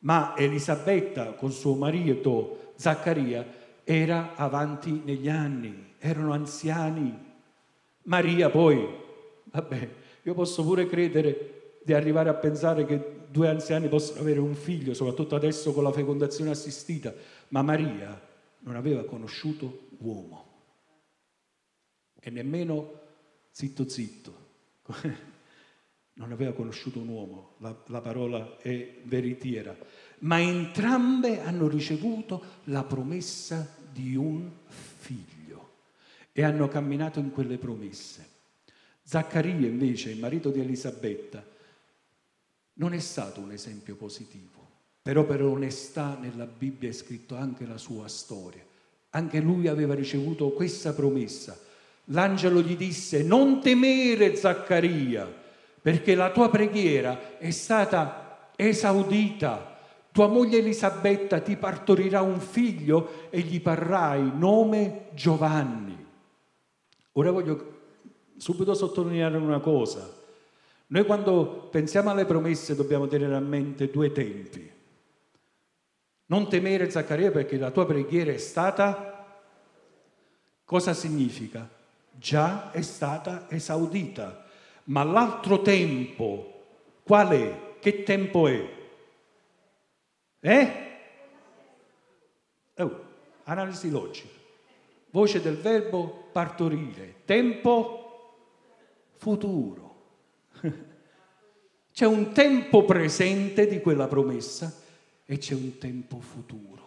ma 0.00 0.36
Elisabetta 0.36 1.32
con 1.32 1.52
suo 1.52 1.74
marito 1.74 2.72
Zaccaria 2.76 3.46
era 3.84 4.34
avanti 4.36 5.00
negli 5.02 5.30
anni, 5.30 5.94
erano 5.98 6.32
anziani. 6.32 7.26
Maria 8.02 8.50
poi, 8.50 8.86
vabbè, 9.44 9.88
io 10.22 10.34
posso 10.34 10.62
pure 10.62 10.86
credere 10.86 11.57
di 11.88 11.94
arrivare 11.94 12.28
a 12.28 12.34
pensare 12.34 12.84
che 12.84 13.20
due 13.30 13.48
anziani 13.48 13.88
possono 13.88 14.20
avere 14.20 14.40
un 14.40 14.54
figlio, 14.54 14.92
soprattutto 14.92 15.34
adesso 15.34 15.72
con 15.72 15.82
la 15.82 15.90
fecondazione 15.90 16.50
assistita, 16.50 17.14
ma 17.48 17.62
Maria 17.62 18.20
non 18.58 18.76
aveva 18.76 19.06
conosciuto 19.06 19.86
uomo 20.00 20.44
e 22.20 22.28
nemmeno 22.28 22.92
zitto 23.52 23.88
zitto, 23.88 24.36
non 26.12 26.30
aveva 26.30 26.52
conosciuto 26.52 26.98
un 26.98 27.08
uomo, 27.08 27.54
la, 27.60 27.74
la 27.86 28.02
parola 28.02 28.58
è 28.58 28.96
veritiera, 29.04 29.74
ma 30.18 30.42
entrambe 30.42 31.40
hanno 31.40 31.68
ricevuto 31.68 32.42
la 32.64 32.84
promessa 32.84 33.66
di 33.90 34.14
un 34.14 34.46
figlio 34.66 35.70
e 36.32 36.42
hanno 36.44 36.68
camminato 36.68 37.18
in 37.18 37.30
quelle 37.30 37.56
promesse. 37.56 38.28
Zaccaria 39.02 39.66
invece, 39.66 40.10
il 40.10 40.18
marito 40.18 40.50
di 40.50 40.60
Elisabetta, 40.60 41.56
non 42.78 42.92
è 42.92 42.98
stato 42.98 43.40
un 43.40 43.52
esempio 43.52 43.96
positivo, 43.96 44.66
però 45.02 45.24
per 45.24 45.42
onestà 45.42 46.16
nella 46.20 46.46
Bibbia 46.46 46.88
è 46.88 46.92
scritto 46.92 47.36
anche 47.36 47.66
la 47.66 47.78
sua 47.78 48.08
storia. 48.08 48.64
Anche 49.10 49.40
lui 49.40 49.68
aveva 49.68 49.94
ricevuto 49.94 50.50
questa 50.50 50.92
promessa. 50.92 51.58
L'angelo 52.06 52.60
gli 52.60 52.76
disse, 52.76 53.22
non 53.22 53.60
temere 53.60 54.36
Zaccaria, 54.36 55.26
perché 55.80 56.14
la 56.14 56.30
tua 56.30 56.50
preghiera 56.50 57.38
è 57.38 57.50
stata 57.50 58.52
esaudita. 58.54 59.76
Tua 60.12 60.26
moglie 60.26 60.58
Elisabetta 60.58 61.40
ti 61.40 61.56
partorirà 61.56 62.22
un 62.22 62.40
figlio 62.40 63.28
e 63.30 63.40
gli 63.40 63.60
parrai 63.60 64.32
nome 64.36 65.08
Giovanni. 65.14 66.06
Ora 67.12 67.30
voglio 67.30 67.76
subito 68.36 68.74
sottolineare 68.74 69.36
una 69.36 69.60
cosa. 69.60 70.17
Noi 70.90 71.04
quando 71.04 71.68
pensiamo 71.70 72.10
alle 72.10 72.24
promesse 72.24 72.74
dobbiamo 72.74 73.06
tenere 73.06 73.34
a 73.34 73.40
mente 73.40 73.90
due 73.90 74.10
tempi. 74.10 74.70
Non 76.26 76.48
temere 76.48 76.90
Zaccaria 76.90 77.30
perché 77.30 77.56
la 77.56 77.70
tua 77.70 77.86
preghiera 77.86 78.32
è 78.32 78.38
stata... 78.38 79.14
Cosa 80.64 80.92
significa? 80.92 81.68
Già 82.12 82.70
è 82.70 82.82
stata 82.82 83.46
esaudita. 83.50 84.44
Ma 84.84 85.02
l'altro 85.02 85.60
tempo, 85.60 86.62
qual 87.02 87.28
è? 87.28 87.76
Che 87.80 88.02
tempo 88.02 88.48
è? 88.48 88.76
Eh? 90.40 90.72
Oh, 92.76 93.04
analisi 93.44 93.90
logica. 93.90 94.36
Voce 95.10 95.40
del 95.42 95.56
verbo 95.56 96.28
partorire. 96.32 97.16
Tempo 97.24 98.40
futuro. 99.16 99.87
C'è 101.98 102.06
un 102.06 102.32
tempo 102.32 102.84
presente 102.84 103.66
di 103.66 103.80
quella 103.80 104.06
promessa 104.06 104.72
e 105.24 105.36
c'è 105.36 105.54
un 105.54 105.78
tempo 105.78 106.20
futuro. 106.20 106.86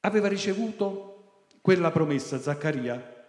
Aveva 0.00 0.28
ricevuto 0.28 1.46
quella 1.62 1.90
promessa 1.90 2.38
Zaccaria, 2.38 3.26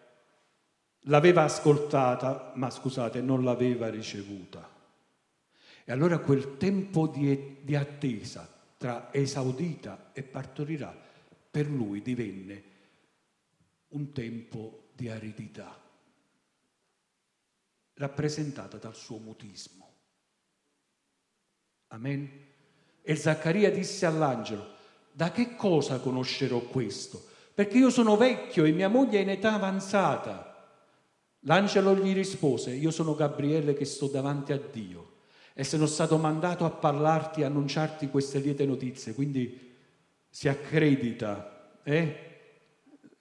l'aveva 1.05 1.43
ascoltata, 1.43 2.51
ma 2.55 2.69
scusate, 2.69 3.21
non 3.21 3.45
l'aveva 3.45 3.89
ricevuta. 3.89 4.69
E 5.85 5.91
allora 5.93 6.19
quel 6.19 6.57
tempo 6.57 7.07
di, 7.07 7.59
di 7.61 7.75
attesa 7.77 8.47
tra 8.75 9.13
esaudita 9.13 10.11
e 10.11 10.23
partorirà 10.23 10.93
per 11.49 11.67
lui 11.67 12.01
divenne 12.01 12.63
un 13.89 14.11
tempo 14.11 14.89
di 14.93 15.07
aridità 15.07 15.81
rappresentata 18.01 18.77
dal 18.77 18.95
suo 18.95 19.17
mutismo. 19.17 19.89
Amen. 21.89 22.29
E 23.01 23.15
Zaccaria 23.15 23.71
disse 23.71 24.05
all'angelo, 24.05 24.75
da 25.11 25.31
che 25.31 25.55
cosa 25.55 25.99
conoscerò 25.99 26.59
questo? 26.61 27.23
Perché 27.53 27.77
io 27.77 27.89
sono 27.89 28.17
vecchio 28.17 28.65
e 28.65 28.71
mia 28.71 28.87
moglie 28.87 29.19
è 29.19 29.21
in 29.21 29.29
età 29.29 29.53
avanzata. 29.53 30.47
L'angelo 31.41 31.95
gli 31.95 32.13
rispose, 32.13 32.71
io 32.71 32.91
sono 32.91 33.15
Gabriele 33.15 33.73
che 33.73 33.85
sto 33.85 34.07
davanti 34.07 34.51
a 34.51 34.57
Dio 34.59 35.09
e 35.53 35.63
sono 35.63 35.85
stato 35.85 36.17
mandato 36.17 36.65
a 36.65 36.69
parlarti 36.69 37.41
e 37.41 37.45
annunciarti 37.45 38.09
queste 38.09 38.39
liete 38.39 38.65
notizie, 38.65 39.13
quindi 39.13 39.75
si 40.29 40.47
accredita, 40.47 41.79
eh? 41.83 42.29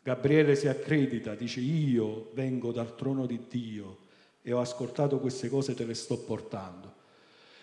Gabriele 0.02 0.54
si 0.54 0.68
accredita, 0.68 1.34
dice 1.34 1.60
io 1.60 2.30
vengo 2.34 2.72
dal 2.72 2.94
trono 2.94 3.26
di 3.26 3.46
Dio 3.48 3.99
e 4.42 4.52
ho 4.52 4.60
ascoltato 4.60 5.18
queste 5.18 5.48
cose, 5.48 5.74
te 5.74 5.84
le 5.84 5.94
sto 5.94 6.18
portando. 6.18 6.94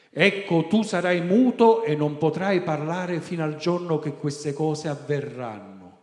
Ecco, 0.10 0.68
tu 0.68 0.84
sarai 0.84 1.22
muto 1.22 1.84
e 1.84 1.96
non 1.96 2.18
potrai 2.18 2.62
parlare 2.62 3.22
fino 3.22 3.44
al 3.44 3.58
giorno 3.58 4.00
che 4.00 4.14
queste 4.14 4.54
cose 4.54 4.88
avverranno, 4.88 5.98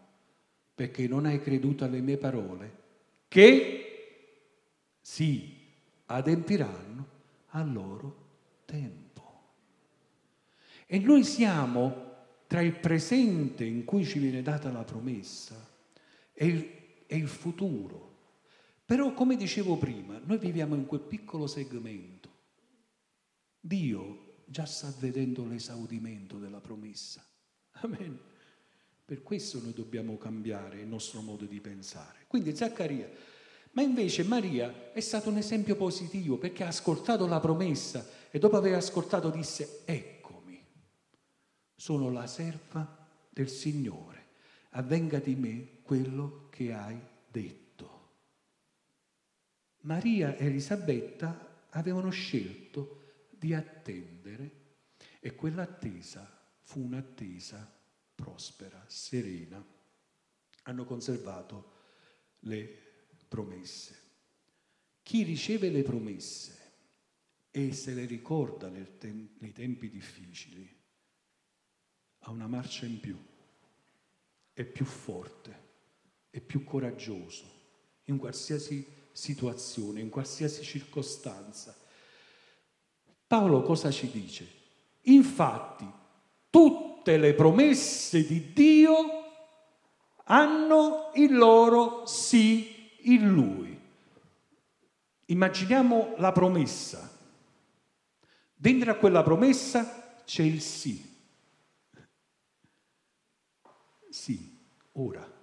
perché 0.74 1.06
non 1.08 1.26
hai 1.26 1.40
creduto 1.40 1.84
alle 1.84 2.00
mie 2.00 2.16
parole, 2.16 2.82
che 3.28 3.84
si 5.00 5.62
adempiranno 6.06 7.06
al 7.48 7.72
loro 7.72 8.16
tempo. 8.64 9.02
E 10.86 10.98
noi 10.98 11.24
siamo 11.24 12.02
tra 12.46 12.60
il 12.60 12.78
presente 12.78 13.64
in 13.64 13.84
cui 13.84 14.04
ci 14.04 14.18
viene 14.18 14.42
data 14.42 14.70
la 14.70 14.84
promessa 14.84 15.56
e 16.32 16.46
il, 16.46 16.70
e 17.06 17.16
il 17.16 17.26
futuro 17.26 18.13
però, 18.84 19.14
come 19.14 19.36
dicevo 19.36 19.76
prima, 19.76 20.20
noi 20.24 20.38
viviamo 20.38 20.74
in 20.74 20.86
quel 20.86 21.00
piccolo 21.00 21.46
segmento. 21.46 22.30
Dio 23.58 24.42
già 24.44 24.66
sta 24.66 24.92
vedendo 24.98 25.46
l'esaudimento 25.46 26.38
della 26.38 26.60
promessa. 26.60 27.24
Amen. 27.80 28.18
Per 29.06 29.22
questo 29.22 29.60
noi 29.60 29.72
dobbiamo 29.72 30.16
cambiare 30.18 30.80
il 30.80 30.86
nostro 30.86 31.20
modo 31.22 31.46
di 31.46 31.60
pensare. 31.60 32.24
Quindi 32.26 32.54
Zaccaria, 32.54 33.10
ma 33.72 33.82
invece 33.82 34.22
Maria 34.24 34.92
è 34.92 35.00
stato 35.00 35.30
un 35.30 35.38
esempio 35.38 35.76
positivo 35.76 36.38
perché 36.38 36.64
ha 36.64 36.68
ascoltato 36.68 37.26
la 37.26 37.40
promessa 37.40 38.06
e 38.30 38.38
dopo 38.38 38.56
aver 38.56 38.74
ascoltato 38.74 39.30
disse, 39.30 39.80
eccomi, 39.84 40.62
sono 41.74 42.10
la 42.10 42.26
serva 42.26 43.08
del 43.30 43.48
Signore, 43.48 44.26
avvenga 44.70 45.18
di 45.18 45.34
me 45.34 45.80
quello 45.82 46.48
che 46.50 46.72
hai 46.72 46.98
detto. 47.30 47.63
Maria 49.84 50.36
e 50.36 50.46
Elisabetta 50.46 51.66
avevano 51.70 52.10
scelto 52.10 53.28
di 53.30 53.54
attendere 53.54 54.62
e 55.20 55.34
quell'attesa 55.34 56.30
fu 56.62 56.80
un'attesa 56.82 57.70
prospera, 58.14 58.82
serena. 58.86 59.64
Hanno 60.62 60.84
conservato 60.84 61.72
le 62.40 62.82
promesse. 63.28 64.02
Chi 65.02 65.22
riceve 65.22 65.70
le 65.70 65.82
promesse 65.82 66.72
e 67.50 67.72
se 67.72 67.94
le 67.94 68.06
ricorda 68.06 68.70
tem- 68.98 69.36
nei 69.38 69.52
tempi 69.52 69.90
difficili 69.90 70.82
ha 72.20 72.30
una 72.30 72.46
marcia 72.46 72.86
in 72.86 73.00
più 73.00 73.18
è 74.54 74.64
più 74.64 74.84
forte, 74.84 75.62
è 76.30 76.40
più 76.40 76.62
coraggioso 76.62 77.62
in 78.04 78.18
qualsiasi 78.18 78.86
situazione, 79.14 80.00
in 80.00 80.10
qualsiasi 80.10 80.62
circostanza. 80.64 81.74
Paolo 83.26 83.62
cosa 83.62 83.90
ci 83.90 84.10
dice? 84.10 84.46
Infatti, 85.02 85.88
tutte 86.50 87.16
le 87.16 87.32
promesse 87.34 88.26
di 88.26 88.52
Dio 88.52 89.22
hanno 90.24 91.12
il 91.14 91.36
loro 91.36 92.04
sì 92.06 92.90
in 93.02 93.32
Lui. 93.32 93.80
Immaginiamo 95.26 96.14
la 96.18 96.32
promessa. 96.32 97.10
Dentro 98.52 98.90
a 98.90 98.96
quella 98.96 99.22
promessa 99.22 100.22
c'è 100.24 100.42
il 100.42 100.60
sì. 100.60 101.12
Sì, 104.10 104.58
ora. 104.92 105.34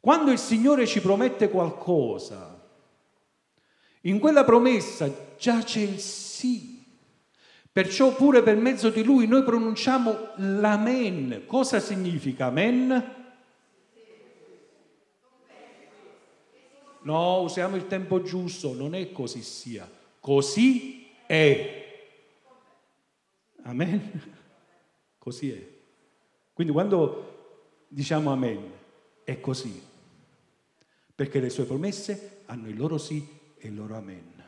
Quando 0.00 0.30
il 0.30 0.38
Signore 0.38 0.86
ci 0.86 1.02
promette 1.02 1.50
qualcosa, 1.50 2.58
in 4.02 4.18
quella 4.18 4.44
promessa 4.44 5.34
già 5.36 5.62
c'è 5.62 5.80
il 5.80 5.98
sì. 5.98 6.82
Perciò 7.70 8.14
pure 8.14 8.42
per 8.42 8.56
mezzo 8.56 8.88
di 8.88 9.04
Lui 9.04 9.26
noi 9.26 9.44
pronunciamo 9.44 10.30
l'amen. 10.36 11.42
Cosa 11.46 11.80
significa 11.80 12.46
amen? 12.46 13.18
No, 17.02 17.40
usiamo 17.42 17.76
il 17.76 17.86
tempo 17.86 18.22
giusto, 18.22 18.74
non 18.74 18.94
è 18.94 19.12
così 19.12 19.42
sia, 19.42 19.88
così 20.18 21.06
è. 21.26 21.78
Amen? 23.62 24.38
Così 25.18 25.52
è. 25.52 25.68
Quindi 26.54 26.72
quando 26.72 27.84
diciamo 27.86 28.32
amen, 28.32 28.72
è 29.24 29.38
così 29.40 29.88
perché 31.20 31.38
le 31.38 31.50
sue 31.50 31.66
promesse 31.66 32.44
hanno 32.46 32.70
il 32.70 32.78
loro 32.78 32.96
sì 32.96 33.28
e 33.58 33.68
il 33.68 33.74
loro 33.74 33.94
amen. 33.94 34.42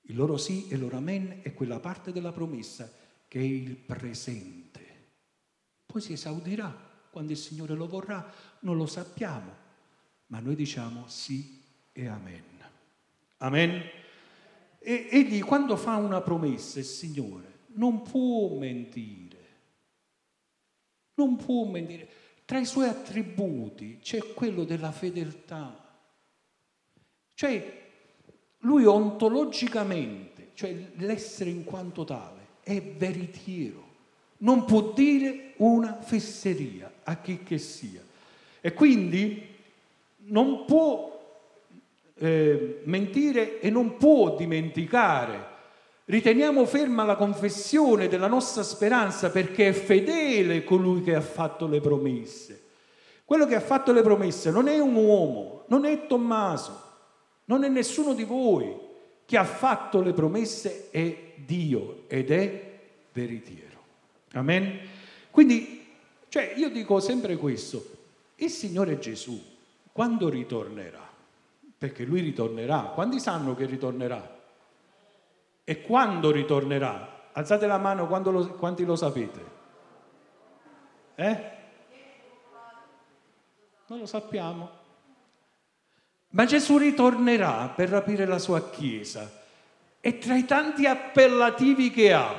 Il 0.00 0.16
loro 0.16 0.36
sì 0.36 0.66
e 0.68 0.74
il 0.74 0.80
loro 0.80 0.96
amen 0.96 1.42
è 1.42 1.54
quella 1.54 1.78
parte 1.78 2.10
della 2.10 2.32
promessa 2.32 2.92
che 3.28 3.38
è 3.38 3.44
il 3.44 3.76
presente. 3.76 4.80
Poi 5.86 6.00
si 6.00 6.12
esaudirà 6.14 6.76
quando 7.12 7.30
il 7.30 7.38
Signore 7.38 7.74
lo 7.74 7.86
vorrà, 7.86 8.34
non 8.62 8.76
lo 8.76 8.86
sappiamo, 8.86 9.54
ma 10.26 10.40
noi 10.40 10.56
diciamo 10.56 11.06
sì 11.06 11.62
e 11.92 12.08
amen. 12.08 12.44
Amen. 13.36 13.80
E 14.80 15.08
egli 15.08 15.40
quando 15.44 15.76
fa 15.76 15.94
una 15.98 16.20
promessa, 16.20 16.80
il 16.80 16.84
Signore, 16.84 17.66
non 17.74 18.02
può 18.02 18.58
mentire. 18.58 19.46
Non 21.14 21.36
può 21.36 21.64
mentire. 21.64 22.08
Tra 22.48 22.58
i 22.58 22.64
suoi 22.64 22.88
attributi 22.88 23.98
c'è 24.00 24.32
quello 24.32 24.64
della 24.64 24.90
fedeltà. 24.90 25.86
Cioè, 27.34 27.82
lui 28.60 28.86
ontologicamente, 28.86 30.52
cioè 30.54 30.74
l'essere 30.94 31.50
in 31.50 31.64
quanto 31.64 32.04
tale, 32.04 32.46
è 32.62 32.80
veritiero. 32.80 33.86
Non 34.38 34.64
può 34.64 34.92
dire 34.94 35.52
una 35.56 36.00
fesseria 36.00 36.90
a 37.02 37.20
chi 37.20 37.42
che 37.42 37.58
sia. 37.58 38.00
E 38.62 38.72
quindi 38.72 39.46
non 40.28 40.64
può 40.64 41.20
eh, 42.14 42.80
mentire 42.84 43.60
e 43.60 43.68
non 43.68 43.98
può 43.98 44.34
dimenticare 44.34 45.47
Riteniamo 46.08 46.64
ferma 46.64 47.04
la 47.04 47.16
confessione 47.16 48.08
della 48.08 48.28
nostra 48.28 48.62
speranza 48.62 49.28
perché 49.28 49.68
è 49.68 49.72
fedele 49.72 50.64
colui 50.64 51.02
che 51.02 51.14
ha 51.14 51.20
fatto 51.20 51.66
le 51.66 51.82
promesse. 51.82 52.62
Quello 53.26 53.44
che 53.44 53.54
ha 53.54 53.60
fatto 53.60 53.92
le 53.92 54.00
promesse 54.00 54.50
non 54.50 54.68
è 54.68 54.78
un 54.78 54.94
uomo, 54.94 55.64
non 55.68 55.84
è 55.84 56.06
Tommaso, 56.06 56.82
non 57.44 57.62
è 57.62 57.68
nessuno 57.68 58.14
di 58.14 58.24
voi. 58.24 58.74
Chi 59.26 59.36
ha 59.36 59.44
fatto 59.44 60.00
le 60.00 60.14
promesse 60.14 60.88
è 60.90 61.34
Dio 61.34 62.04
ed 62.06 62.30
è 62.30 62.78
veritiero. 63.12 63.78
Amen? 64.32 64.78
Quindi, 65.30 65.88
cioè, 66.30 66.54
io 66.56 66.70
dico 66.70 67.00
sempre 67.00 67.36
questo, 67.36 67.84
il 68.36 68.48
Signore 68.48 68.98
Gesù, 68.98 69.38
quando 69.92 70.30
ritornerà? 70.30 71.06
Perché 71.76 72.04
Lui 72.04 72.22
ritornerà, 72.22 72.92
quanti 72.94 73.20
sanno 73.20 73.54
che 73.54 73.66
ritornerà? 73.66 74.36
E 75.68 75.82
quando 75.82 76.30
ritornerà? 76.30 77.28
Alzate 77.32 77.66
la 77.66 77.76
mano 77.76 78.08
lo, 78.08 78.54
quanti 78.54 78.86
lo 78.86 78.96
sapete. 78.96 79.44
Eh? 81.14 81.50
Non 83.88 83.98
lo 83.98 84.06
sappiamo. 84.06 84.70
Ma 86.30 86.46
Gesù 86.46 86.78
ritornerà 86.78 87.68
per 87.68 87.90
rapire 87.90 88.24
la 88.24 88.38
sua 88.38 88.70
Chiesa 88.70 89.30
e 90.00 90.16
tra 90.16 90.36
i 90.36 90.46
tanti 90.46 90.86
appellativi 90.86 91.90
che 91.90 92.14
ha, 92.14 92.34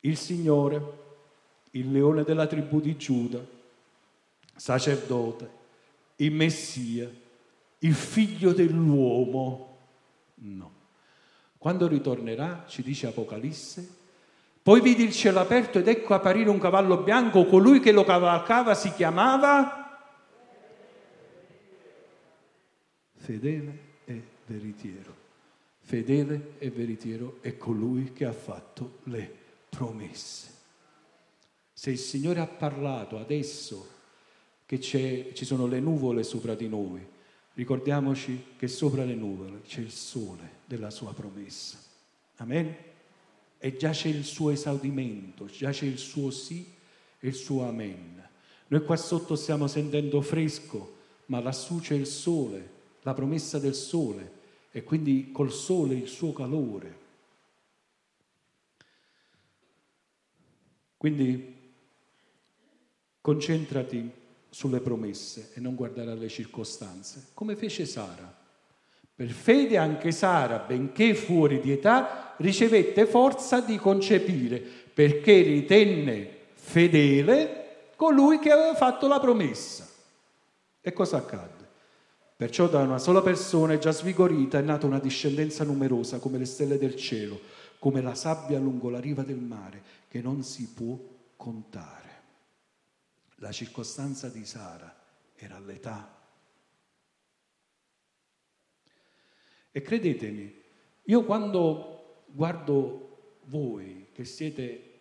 il 0.00 0.16
Signore, 0.16 0.82
il 1.72 1.92
leone 1.92 2.22
della 2.24 2.46
tribù 2.46 2.80
di 2.80 2.96
Giuda, 2.96 3.38
sacerdote, 4.56 5.50
il 6.16 6.32
Messia, 6.32 7.06
il 7.80 7.94
figlio 7.94 8.54
dell'uomo, 8.54 9.78
no. 10.36 10.76
Quando 11.58 11.88
ritornerà, 11.88 12.64
ci 12.68 12.82
dice 12.82 13.08
Apocalisse, 13.08 13.96
poi 14.62 14.80
vidi 14.80 15.02
il 15.02 15.12
cielo 15.12 15.40
aperto 15.40 15.78
ed 15.78 15.88
ecco 15.88 16.14
apparire 16.14 16.50
un 16.50 16.58
cavallo 16.58 16.98
bianco, 16.98 17.46
colui 17.46 17.80
che 17.80 17.92
lo 17.92 18.04
cavalcava 18.04 18.74
si 18.74 18.92
chiamava 18.92 19.88
fedele 23.28 23.78
e 24.04 24.22
veritiero. 24.46 25.16
Fedele 25.80 26.54
e 26.58 26.70
veritiero 26.70 27.38
è 27.40 27.56
colui 27.56 28.12
che 28.12 28.24
ha 28.24 28.32
fatto 28.32 28.98
le 29.04 29.30
promesse. 29.68 30.52
Se 31.72 31.90
il 31.90 31.98
Signore 31.98 32.40
ha 32.40 32.46
parlato 32.46 33.18
adesso 33.18 33.96
che 34.64 34.80
ci 34.80 35.44
sono 35.44 35.66
le 35.66 35.80
nuvole 35.80 36.22
sopra 36.22 36.54
di 36.54 36.68
noi, 36.68 37.06
ricordiamoci 37.58 38.54
che 38.56 38.68
sopra 38.68 39.04
le 39.04 39.16
nuvole 39.16 39.62
c'è 39.62 39.80
il 39.80 39.90
sole 39.90 40.58
della 40.64 40.90
sua 40.90 41.12
promessa. 41.12 41.76
Amen? 42.36 42.72
E 43.58 43.76
già 43.76 43.90
c'è 43.90 44.06
il 44.06 44.24
suo 44.24 44.50
esaudimento, 44.50 45.46
già 45.46 45.72
c'è 45.72 45.86
il 45.86 45.98
suo 45.98 46.30
sì 46.30 46.72
e 47.18 47.26
il 47.26 47.34
suo 47.34 47.66
amen. 47.66 48.28
Noi 48.68 48.84
qua 48.84 48.94
sotto 48.96 49.34
stiamo 49.34 49.66
sentendo 49.66 50.20
fresco, 50.20 50.98
ma 51.26 51.40
lassù 51.40 51.80
c'è 51.80 51.94
il 51.94 52.06
sole, 52.06 52.70
la 53.02 53.12
promessa 53.12 53.58
del 53.58 53.74
sole 53.74 54.32
e 54.70 54.84
quindi 54.84 55.32
col 55.32 55.50
sole 55.50 55.94
il 55.94 56.06
suo 56.06 56.32
calore. 56.32 56.98
Quindi 60.96 61.56
concentrati 63.20 64.17
sulle 64.50 64.80
promesse 64.80 65.50
e 65.54 65.60
non 65.60 65.74
guardare 65.74 66.10
alle 66.10 66.28
circostanze, 66.28 67.28
come 67.34 67.56
fece 67.56 67.86
Sara. 67.86 68.36
Per 69.14 69.28
fede 69.30 69.76
anche 69.76 70.12
Sara, 70.12 70.58
benché 70.58 71.14
fuori 71.14 71.60
di 71.60 71.72
età, 71.72 72.34
ricevette 72.38 73.06
forza 73.06 73.60
di 73.60 73.76
concepire, 73.76 74.58
perché 74.58 75.42
ritenne 75.42 76.36
fedele 76.54 77.92
colui 77.96 78.38
che 78.38 78.50
aveva 78.50 78.74
fatto 78.74 79.08
la 79.08 79.18
promessa. 79.18 79.86
E 80.80 80.92
cosa 80.92 81.16
accadde? 81.16 81.66
Perciò 82.36 82.68
da 82.68 82.78
una 82.78 82.98
sola 82.98 83.20
persona 83.20 83.76
già 83.78 83.90
svigorita 83.90 84.58
è 84.58 84.62
nata 84.62 84.86
una 84.86 85.00
discendenza 85.00 85.64
numerosa 85.64 86.20
come 86.20 86.38
le 86.38 86.44
stelle 86.44 86.78
del 86.78 86.94
cielo, 86.94 87.40
come 87.80 88.00
la 88.00 88.14
sabbia 88.14 88.60
lungo 88.60 88.88
la 88.88 89.00
riva 89.00 89.22
del 89.22 89.40
mare, 89.40 89.82
che 90.08 90.20
non 90.20 90.44
si 90.44 90.68
può 90.72 90.96
contare. 91.36 92.07
La 93.40 93.52
circostanza 93.52 94.28
di 94.28 94.44
Sara 94.44 94.94
era 95.34 95.58
l'età. 95.58 96.16
E 99.70 99.82
credetemi, 99.82 100.62
io 101.04 101.24
quando 101.24 102.24
guardo 102.26 103.36
voi 103.44 104.08
che 104.12 104.24
siete 104.24 105.00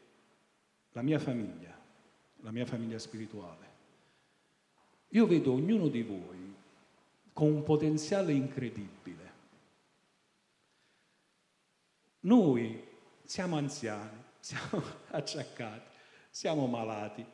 la 0.91 1.01
mia 1.01 1.19
famiglia, 1.19 1.75
la 2.41 2.51
mia 2.51 2.65
famiglia 2.65 2.99
spirituale, 2.99 3.65
io 5.09 5.25
vedo 5.25 5.53
ognuno 5.53 5.87
di 5.87 6.03
voi 6.03 6.55
con 7.33 7.53
un 7.53 7.63
potenziale 7.63 8.33
incredibile. 8.33 9.33
Noi 12.21 12.83
siamo 13.23 13.57
anziani, 13.57 14.23
siamo 14.39 14.83
acciaccati, 15.09 15.95
siamo 16.29 16.67
malati, 16.67 17.25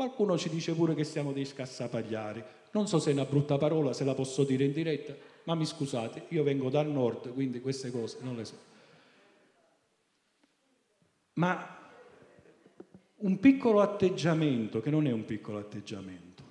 Qualcuno 0.00 0.38
ci 0.38 0.48
dice 0.48 0.72
pure 0.72 0.94
che 0.94 1.04
siamo 1.04 1.30
dei 1.30 1.44
scassapagliari. 1.44 2.42
Non 2.70 2.88
so 2.88 2.98
se 2.98 3.10
è 3.10 3.12
una 3.12 3.26
brutta 3.26 3.58
parola, 3.58 3.92
se 3.92 4.04
la 4.04 4.14
posso 4.14 4.44
dire 4.44 4.64
in 4.64 4.72
diretta, 4.72 5.14
ma 5.44 5.54
mi 5.54 5.66
scusate, 5.66 6.24
io 6.28 6.42
vengo 6.42 6.70
dal 6.70 6.88
nord, 6.88 7.34
quindi 7.34 7.60
queste 7.60 7.90
cose 7.90 8.16
non 8.22 8.34
le 8.34 8.46
so. 8.46 8.56
Ma 11.34 11.78
un 13.16 13.38
piccolo 13.40 13.82
atteggiamento, 13.82 14.80
che 14.80 14.88
non 14.88 15.06
è 15.06 15.10
un 15.10 15.26
piccolo 15.26 15.58
atteggiamento, 15.58 16.44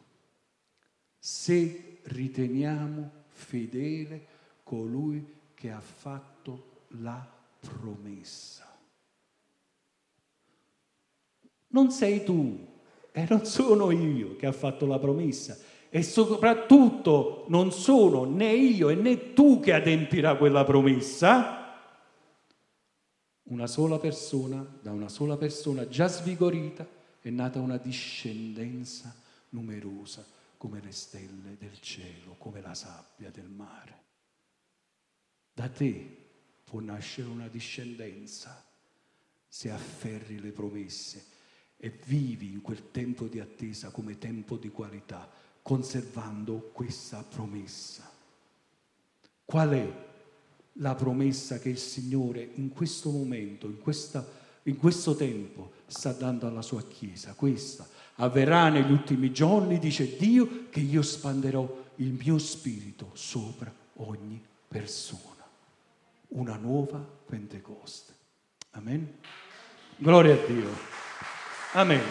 se 1.18 2.02
riteniamo 2.04 3.12
fedele 3.30 4.28
colui 4.62 5.26
che 5.56 5.72
ha 5.72 5.82
fatto 5.82 6.84
la 7.00 7.28
promessa. 7.60 8.78
Non 11.70 11.90
sei 11.90 12.24
tu 12.24 12.78
e 13.20 13.26
non 13.30 13.46
sono 13.46 13.92
io 13.92 14.36
che 14.36 14.46
ha 14.46 14.52
fatto 14.52 14.86
la 14.86 15.00
promessa 15.00 15.58
e 15.90 16.04
soprattutto 16.04 17.46
non 17.50 17.72
sono 17.72 18.24
né 18.24 18.54
io 18.54 18.90
e 18.90 18.96
né 18.96 19.34
tu 19.34 19.60
che 19.60 19.74
adempirà 19.74 20.38
quella 20.38 20.64
promessa. 20.64 21.58
Una 23.44 23.66
sola 23.66 23.98
persona, 23.98 24.66
da 24.82 24.92
una 24.92 25.10
sola 25.10 25.36
persona 25.36 25.88
già 25.88 26.08
svigorita, 26.08 26.88
è 27.20 27.30
nata 27.32 27.60
una 27.60 27.78
discendenza 27.78 29.14
numerosa 29.50 30.24
come 30.58 30.80
le 30.82 30.92
stelle 30.92 31.58
del 31.58 31.80
cielo, 31.82 32.36
come 32.38 32.62
la 32.62 32.76
sabbia 32.76 33.32
del 33.32 33.50
mare. 33.50 33.98
Da 35.54 35.68
te 35.68 36.18
può 36.64 36.80
nascere 36.80 37.28
una 37.28 37.48
discendenza 37.48 38.64
se 39.48 39.72
afferri 39.72 40.40
le 40.40 40.52
promesse 40.52 41.38
e 41.82 41.98
vivi 42.06 42.52
in 42.52 42.62
quel 42.62 42.92
tempo 42.92 43.26
di 43.26 43.40
attesa 43.40 43.90
come 43.90 44.18
tempo 44.18 44.58
di 44.58 44.70
qualità, 44.70 45.30
conservando 45.62 46.70
questa 46.74 47.24
promessa. 47.24 48.10
Qual 49.46 49.70
è 49.70 50.08
la 50.74 50.96
promessa 50.96 51.58
che 51.60 51.70
il 51.70 51.78
Signore 51.78 52.50
in 52.56 52.70
questo 52.70 53.10
momento, 53.10 53.68
in, 53.68 53.80
questa, 53.80 54.26
in 54.64 54.78
questo 54.78 55.16
tempo, 55.16 55.72
sta 55.88 56.12
dando 56.12 56.48
alla 56.48 56.62
sua 56.62 56.84
Chiesa? 56.84 57.34
Questa 57.34 57.88
avverrà 58.16 58.68
negli 58.70 58.92
ultimi 58.92 59.32
giorni, 59.32 59.80
dice 59.80 60.18
Dio, 60.18 60.68
che 60.70 60.82
io 60.82 61.02
spanderò 61.02 61.88
il 61.96 62.12
mio 62.12 62.38
spirito 62.38 63.12
sopra 63.14 63.74
ogni 63.96 64.42
persona. 64.68 65.48
Una 66.30 66.58
nuova 66.58 66.98
Pentecoste. 66.98 68.14
Amen. 68.72 69.16
Gloria 69.98 70.34
a 70.34 70.46
Dio. 70.46 71.09
Amen. 71.74 72.02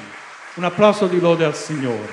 Un 0.54 0.64
applauso 0.64 1.08
di 1.08 1.18
lode 1.18 1.44
al 1.44 1.56
Signore. 1.56 2.12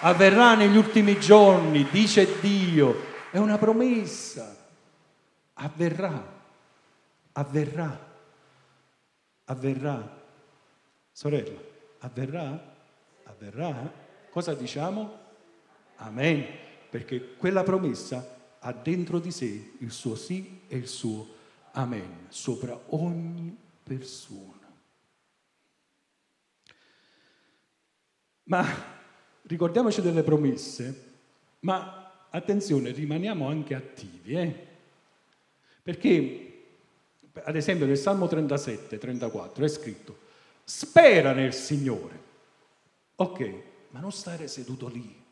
Avverrà 0.00 0.54
negli 0.54 0.76
ultimi 0.76 1.20
giorni, 1.20 1.86
dice 1.90 2.40
Dio, 2.40 3.04
è 3.30 3.36
una 3.36 3.58
promessa. 3.58 4.56
Avverrà, 5.52 6.42
avverrà, 7.32 8.10
avverrà. 9.44 10.18
Sorella, 11.12 11.60
avverrà? 11.98 12.74
Avverrà? 13.24 13.92
Cosa 14.30 14.54
diciamo? 14.54 15.18
Amen. 15.96 16.46
Perché 16.88 17.34
quella 17.36 17.62
promessa 17.62 18.38
ha 18.60 18.72
dentro 18.72 19.18
di 19.18 19.30
sé 19.30 19.72
il 19.78 19.92
suo 19.92 20.16
sì 20.16 20.62
e 20.68 20.78
il 20.78 20.88
suo 20.88 21.36
amen 21.72 22.26
sopra 22.30 22.78
ogni 22.88 23.54
persona. 23.82 24.59
Ma 28.50 28.66
ricordiamoci 29.42 30.02
delle 30.02 30.24
promesse, 30.24 31.04
ma 31.60 32.26
attenzione, 32.30 32.90
rimaniamo 32.90 33.48
anche 33.48 33.76
attivi, 33.76 34.32
eh? 34.34 34.66
perché 35.80 36.62
ad 37.32 37.54
esempio 37.54 37.86
nel 37.86 37.96
Salmo 37.96 38.26
37, 38.26 38.98
34 38.98 39.64
è 39.64 39.68
scritto, 39.68 40.18
spera 40.64 41.32
nel 41.32 41.54
Signore. 41.54 42.18
Ok, 43.14 43.54
ma 43.90 44.00
non 44.00 44.10
stare 44.10 44.48
seduto 44.48 44.88
lì. 44.88 45.22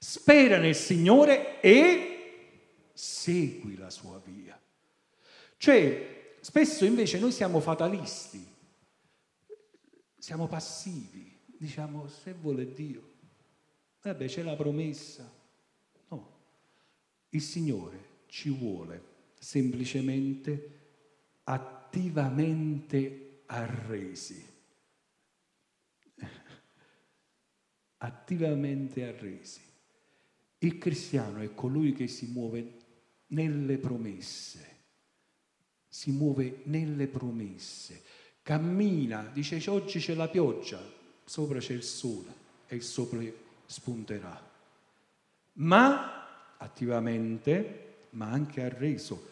Spera 0.00 0.58
nel 0.58 0.74
Signore 0.74 1.60
e 1.60 2.90
segui 2.92 3.76
la 3.76 3.90
sua 3.90 4.20
via. 4.24 4.60
Cioè, 5.58 6.34
spesso 6.40 6.84
invece 6.84 7.20
noi 7.20 7.30
siamo 7.30 7.60
fatalisti 7.60 8.56
siamo 10.28 10.46
passivi, 10.46 11.38
diciamo 11.56 12.06
se 12.06 12.34
vuole 12.34 12.74
Dio, 12.74 13.12
vabbè 14.02 14.26
c'è 14.26 14.42
la 14.42 14.56
promessa. 14.56 15.26
No, 16.08 16.40
il 17.30 17.40
Signore 17.40 18.24
ci 18.26 18.50
vuole 18.50 19.02
semplicemente 19.38 20.80
attivamente 21.44 23.44
arresi. 23.46 24.46
attivamente 27.96 29.06
arresi. 29.06 29.62
Il 30.58 30.76
cristiano 30.76 31.38
è 31.38 31.54
colui 31.54 31.94
che 31.94 32.06
si 32.06 32.26
muove 32.26 32.76
nelle 33.28 33.78
promesse, 33.78 34.76
si 35.88 36.10
muove 36.10 36.60
nelle 36.64 37.06
promesse 37.06 38.07
cammina, 38.48 39.28
dice 39.30 39.62
oggi 39.68 39.98
c'è 39.98 40.14
la 40.14 40.26
pioggia, 40.26 40.80
sopra 41.22 41.58
c'è 41.58 41.74
il 41.74 41.82
sole 41.82 42.32
e 42.66 42.76
il 42.76 42.82
sole 42.82 43.36
spunterà. 43.66 44.42
Ma 45.52 46.56
attivamente, 46.56 48.06
ma 48.10 48.30
anche 48.30 48.62
arreso, 48.62 49.22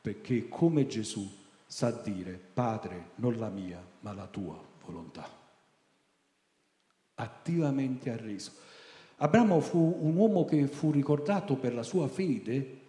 perché 0.00 0.48
come 0.48 0.86
Gesù 0.86 1.30
sa 1.66 1.90
dire, 1.90 2.32
Padre, 2.32 3.10
non 3.16 3.36
la 3.36 3.50
mia, 3.50 3.78
ma 4.00 4.14
la 4.14 4.26
tua 4.26 4.58
volontà. 4.86 5.28
Attivamente 7.16 8.08
arreso. 8.08 8.52
Abramo 9.16 9.60
fu 9.60 9.98
un 10.00 10.16
uomo 10.16 10.46
che 10.46 10.66
fu 10.66 10.90
ricordato 10.90 11.56
per 11.56 11.74
la 11.74 11.82
sua 11.82 12.08
fede, 12.08 12.80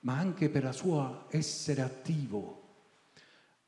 ma 0.00 0.18
anche 0.18 0.50
per 0.50 0.64
la 0.64 0.72
sua 0.72 1.24
essere 1.30 1.80
attivo. 1.80 2.58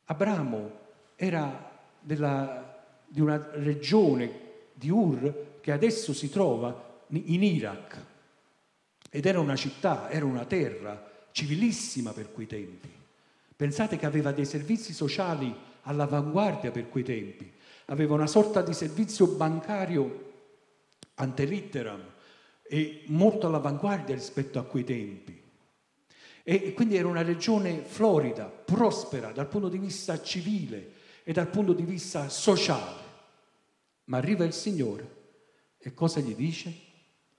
Abramo 0.05 0.81
era 1.25 1.71
della, 2.01 2.85
di 3.07 3.21
una 3.21 3.51
regione 3.53 4.41
di 4.75 4.91
Ur 4.91 5.59
che 5.61 5.71
adesso 5.71 6.13
si 6.13 6.29
trova 6.29 7.05
in 7.11 7.45
Iraq 7.45 7.97
ed 9.09 9.25
era 9.27 9.39
una 9.39 9.55
città, 9.55 10.11
era 10.11 10.25
una 10.25 10.45
terra 10.47 11.29
civilissima 11.31 12.11
per 12.11 12.33
quei 12.33 12.49
tempi. 12.49 12.91
Pensate 13.55 13.97
che 13.97 14.07
aveva 14.07 14.33
dei 14.33 14.45
servizi 14.45 14.93
sociali 14.93 15.55
all'avanguardia 15.83 16.73
per 16.73 16.89
quei 16.89 17.05
tempi, 17.05 17.49
aveva 17.87 18.15
una 18.15 18.27
sorta 18.27 18.61
di 18.61 18.75
servizio 18.75 19.29
bancario 19.29 20.31
ante 21.15 21.45
litteram 21.45 22.03
e 22.65 23.05
molto 23.07 23.47
all'avanguardia 23.47 24.17
rispetto 24.17 24.59
a 24.59 24.65
quei 24.65 24.83
tempi. 24.83 25.41
E 26.43 26.73
quindi 26.73 26.97
era 26.97 27.07
una 27.07 27.23
regione 27.23 27.83
florida, 27.85 28.47
prospera 28.47 29.31
dal 29.31 29.47
punto 29.47 29.69
di 29.69 29.79
vista 29.79 30.21
civile 30.21 30.92
e 31.25 31.33
dal 31.33 31.49
punto 31.49 31.73
di 31.73 31.85
vista 31.85 32.29
sociale. 32.29 33.01
Ma 34.05 34.19
arriva 34.19 34.45
il 34.45 34.53
Signore 34.53 35.21
e 35.79 35.95
cosa 35.95 36.21
gli 36.21 36.35
dice? 36.35 36.73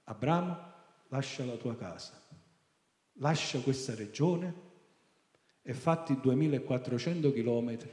Abramo, 0.06 0.58
lascia 1.10 1.46
la 1.46 1.56
tua 1.56 1.76
casa, 1.76 2.20
lascia 3.14 3.60
questa 3.60 3.96
regione 3.96 4.72
e 5.62 5.74
fatti 5.74 6.20
2400 6.20 7.32
chilometri 7.32 7.90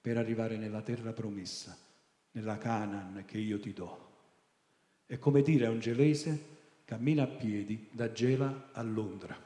per 0.00 0.16
arrivare 0.16 0.56
nella 0.56 0.82
terra 0.82 1.12
promessa, 1.12 1.76
nella 2.32 2.58
Canaan 2.58 3.24
che 3.26 3.38
io 3.38 3.60
ti 3.60 3.72
do. 3.72 4.04
È 5.04 5.18
come 5.18 5.42
dire 5.42 5.66
a 5.66 5.70
un 5.70 5.78
gelese, 5.78 6.54
cammina 6.84 7.24
a 7.24 7.28
piedi 7.28 7.88
da 7.92 8.10
Gela 8.10 8.70
a 8.72 8.82
Londra, 8.82 9.36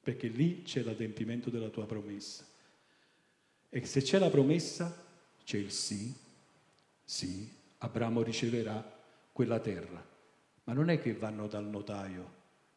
perché 0.00 0.28
lì 0.28 0.62
c'è 0.62 0.82
l'adempimento 0.82 1.50
della 1.50 1.68
tua 1.68 1.86
promessa. 1.86 2.44
E 3.76 3.84
se 3.84 4.00
c'è 4.00 4.18
la 4.18 4.30
promessa, 4.30 5.04
c'è 5.44 5.58
il 5.58 5.70
sì, 5.70 6.10
sì, 7.04 7.54
Abramo 7.76 8.22
riceverà 8.22 8.82
quella 9.32 9.60
terra. 9.60 10.02
Ma 10.64 10.72
non 10.72 10.88
è 10.88 10.98
che 10.98 11.12
vanno 11.12 11.46
dal 11.46 11.66
notaio 11.66 12.32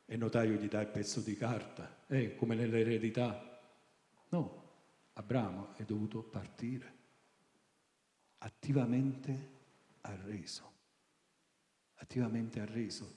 e 0.06 0.16
il 0.16 0.20
notaio 0.20 0.56
gli 0.56 0.68
dà 0.68 0.82
il 0.82 0.88
pezzo 0.88 1.22
di 1.22 1.38
carta, 1.38 2.04
eh, 2.08 2.36
come 2.36 2.54
nell'eredità. 2.54 3.62
No, 4.28 4.64
Abramo 5.14 5.70
è 5.78 5.84
dovuto 5.84 6.22
partire, 6.22 6.94
attivamente 8.40 9.48
arreso, 10.02 10.72
attivamente 11.96 12.60
arreso. 12.60 13.10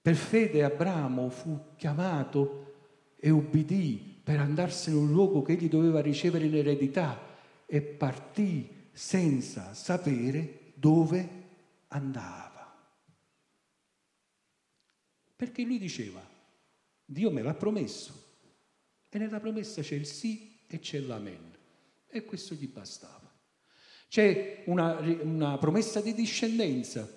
Per 0.00 0.14
fede 0.14 0.64
Abramo 0.64 1.28
fu 1.28 1.74
chiamato 1.76 3.16
e 3.16 3.28
ubbidì 3.28 4.09
per 4.22 4.38
andarsene 4.38 4.96
in 4.96 5.02
un 5.02 5.12
luogo 5.12 5.42
che 5.42 5.52
egli 5.52 5.68
doveva 5.68 6.00
ricevere 6.00 6.46
in 6.46 6.54
eredità 6.54 7.18
e 7.66 7.80
partì 7.80 8.88
senza 8.92 9.74
sapere 9.74 10.72
dove 10.74 11.28
andava. 11.88 12.48
Perché 15.36 15.62
lui 15.62 15.78
diceva, 15.78 16.20
Dio 17.04 17.30
me 17.30 17.42
l'ha 17.42 17.54
promesso 17.54 18.28
e 19.08 19.18
nella 19.18 19.40
promessa 19.40 19.82
c'è 19.82 19.94
il 19.94 20.06
sì 20.06 20.60
e 20.66 20.78
c'è 20.78 21.00
l'amen. 21.00 21.56
E 22.06 22.24
questo 22.24 22.54
gli 22.54 22.68
bastava. 22.68 23.28
C'è 24.08 24.64
una, 24.66 24.98
una 25.22 25.58
promessa 25.58 26.00
di 26.00 26.12
discendenza. 26.12 27.08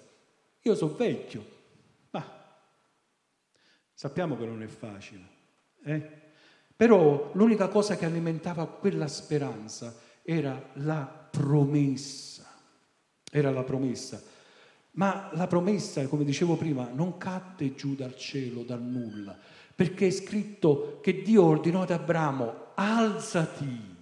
Io 0.62 0.76
sono 0.76 0.96
vecchio, 0.96 1.46
ma 2.12 2.62
sappiamo 3.94 4.38
che 4.38 4.46
non 4.46 4.62
è 4.62 4.68
facile. 4.68 5.28
Eh? 5.84 6.23
Però 6.76 7.32
l'unica 7.34 7.68
cosa 7.68 7.96
che 7.96 8.06
alimentava 8.06 8.66
quella 8.68 9.08
speranza 9.08 9.96
era 10.24 10.62
la 10.74 11.28
promessa. 11.30 12.46
Era 13.32 13.52
la 13.52 13.64
promessa. 13.64 14.22
Ma 14.92 15.30
la 15.34 15.48
promessa, 15.48 16.06
come 16.08 16.24
dicevo 16.24 16.56
prima, 16.56 16.90
non 16.94 17.18
cadde 17.18 17.74
giù 17.74 17.96
dal 17.96 18.16
cielo, 18.16 18.62
dal 18.62 18.82
nulla, 18.82 19.36
perché 19.76 20.08
è 20.08 20.12
scritto 20.12 21.00
che 21.02 21.22
Dio 21.24 21.44
ordinò 21.44 21.82
ad 21.82 21.90
Abramo, 21.90 22.72
alzati 22.76 23.94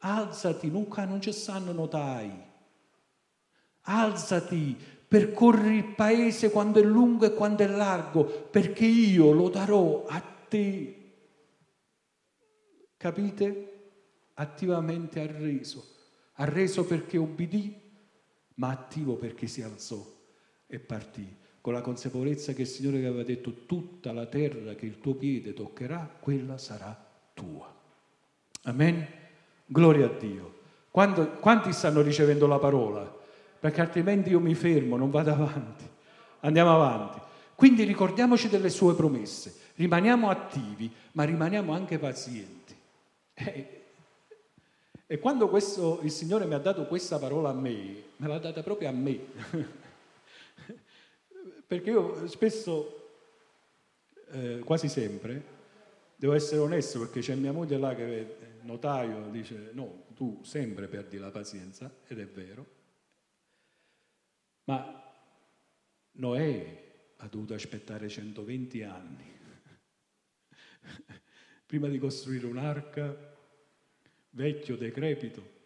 Alzati, 0.00 0.70
nunca 0.70 1.04
non 1.04 1.20
ci 1.20 1.32
stanno 1.32 1.72
notai. 1.72 2.30
Alzati, 3.82 4.76
percorri 5.08 5.76
il 5.76 5.94
paese 5.94 6.50
quando 6.50 6.78
è 6.78 6.84
lungo 6.84 7.24
e 7.24 7.34
quando 7.34 7.64
è 7.64 7.66
largo, 7.66 8.24
perché 8.24 8.84
io 8.84 9.32
lo 9.32 9.48
darò 9.48 10.04
a 10.06 10.22
te. 10.48 11.12
Capite? 12.96 13.72
Attivamente 14.34 15.20
ha 15.20 15.26
reso. 15.26 15.96
Ha 16.34 16.44
reso 16.44 16.84
perché 16.84 17.18
obbedì, 17.18 17.74
ma 18.54 18.70
attivo 18.70 19.16
perché 19.16 19.46
si 19.46 19.62
alzò 19.62 20.04
e 20.66 20.78
partì, 20.78 21.26
con 21.60 21.72
la 21.72 21.80
consapevolezza 21.80 22.52
che 22.52 22.62
il 22.62 22.68
Signore 22.68 22.98
aveva 22.98 23.22
detto 23.22 23.64
tutta 23.66 24.12
la 24.12 24.26
terra 24.26 24.74
che 24.74 24.86
il 24.86 25.00
tuo 25.00 25.14
piede 25.14 25.54
toccherà, 25.54 26.16
quella 26.20 26.58
sarà 26.58 26.96
tua. 27.34 27.74
Amen. 28.62 29.06
Gloria 29.66 30.06
a 30.06 30.18
Dio. 30.18 30.56
Quando, 30.90 31.28
quanti 31.40 31.72
stanno 31.72 32.00
ricevendo 32.00 32.46
la 32.46 32.58
parola? 32.58 33.16
Perché 33.60 33.80
altrimenti 33.80 34.30
io 34.30 34.40
mi 34.40 34.54
fermo, 34.54 34.96
non 34.96 35.10
vado 35.10 35.32
avanti. 35.32 35.84
Andiamo 36.40 36.74
avanti. 36.74 37.20
Quindi 37.54 37.82
ricordiamoci 37.84 38.48
delle 38.48 38.70
sue 38.70 38.94
promesse, 38.94 39.54
rimaniamo 39.78 40.28
attivi, 40.28 40.92
ma 41.12 41.22
rimaniamo 41.22 41.72
anche 41.72 41.98
pazienti. 41.98 42.74
E, 43.32 43.82
e 45.06 45.18
quando 45.18 45.48
questo, 45.48 46.00
il 46.02 46.10
Signore 46.10 46.46
mi 46.46 46.54
ha 46.54 46.58
dato 46.58 46.86
questa 46.86 47.18
parola 47.18 47.50
a 47.50 47.54
me, 47.54 48.02
me 48.16 48.26
l'ha 48.26 48.38
data 48.38 48.62
proprio 48.62 48.88
a 48.88 48.92
me. 48.92 49.18
Perché 51.66 51.90
io 51.90 52.26
spesso, 52.26 53.10
eh, 54.30 54.58
quasi 54.64 54.88
sempre, 54.88 55.56
devo 56.16 56.32
essere 56.32 56.60
onesto 56.60 56.98
perché 56.98 57.20
c'è 57.20 57.34
mia 57.34 57.52
moglie 57.52 57.78
là 57.78 57.94
che 57.94 58.36
notaio 58.62 59.28
dice 59.30 59.70
no, 59.72 60.06
tu 60.14 60.40
sempre 60.42 60.88
perdi 60.88 61.18
la 61.18 61.30
pazienza, 61.30 61.94
ed 62.06 62.18
è 62.18 62.26
vero, 62.26 62.66
ma 64.64 65.12
Noè 66.12 66.86
ha 67.18 67.26
dovuto 67.28 67.52
aspettare 67.52 68.08
120 68.08 68.82
anni 68.82 69.37
prima 71.66 71.88
di 71.88 71.98
costruire 71.98 72.46
un'arca, 72.46 73.36
vecchio, 74.30 74.76
decrepito. 74.76 75.56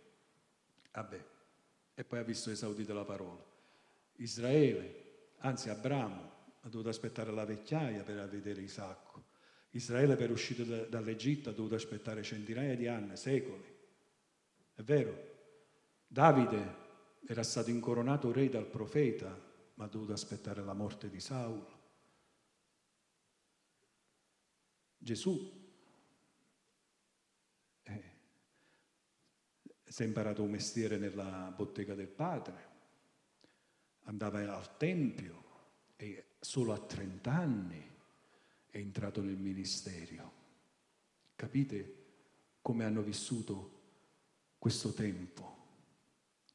Vabbè, 0.93 1.25
e 1.95 2.05
poi 2.05 2.19
ha 2.19 2.23
visto 2.23 2.51
esaudita 2.51 2.93
la 2.93 3.05
parola. 3.05 3.45
Israele, 4.17 5.31
anzi 5.39 5.69
Abramo, 5.69 6.31
ha 6.61 6.69
dovuto 6.69 6.89
aspettare 6.89 7.33
la 7.33 7.45
vecchiaia 7.45 8.03
per 8.03 8.29
vedere 8.29 8.61
Isacco. 8.61 9.25
Israele 9.71 10.17
per 10.17 10.31
uscire 10.31 10.65
da, 10.65 10.85
dall'Egitto 10.85 11.49
ha 11.49 11.53
dovuto 11.53 11.75
aspettare 11.75 12.23
centinaia 12.23 12.77
di 12.77 12.87
anni, 12.87 13.17
secoli. 13.17 13.65
È 14.75 14.83
vero? 14.83 15.31
Davide 16.07 16.81
era 17.27 17.43
stato 17.43 17.71
incoronato 17.71 18.31
re 18.33 18.49
dal 18.49 18.67
profeta, 18.67 19.37
ma 19.75 19.85
ha 19.85 19.89
dovuto 19.89 20.13
aspettare 20.13 20.63
la 20.63 20.75
morte 20.75 21.09
di 21.09 21.21
Saulo. 21.21 21.72
Gesù 25.03 25.51
eh, 27.83 28.03
si 29.85 30.03
è 30.05 30.07
imparato 30.07 30.45
un 30.45 30.51
mestiere 30.51 30.97
nella 30.97 31.53
bottega 31.57 31.97
del 31.97 32.07
padre, 32.07 32.71
andava 34.03 34.39
al 34.39 34.77
Tempio 34.77 35.43
e 35.97 36.35
solo 36.39 36.73
a 36.73 36.79
30 36.79 37.33
anni 37.33 37.91
è 38.71 38.79
entrato 38.79 39.21
nel 39.23 39.37
ministero. 39.37 40.41
Capite 41.35 42.05
come 42.63 42.85
hanno 42.85 43.03
vissuto 43.03 43.81
questo 44.57 44.93
tempo? 44.93 45.51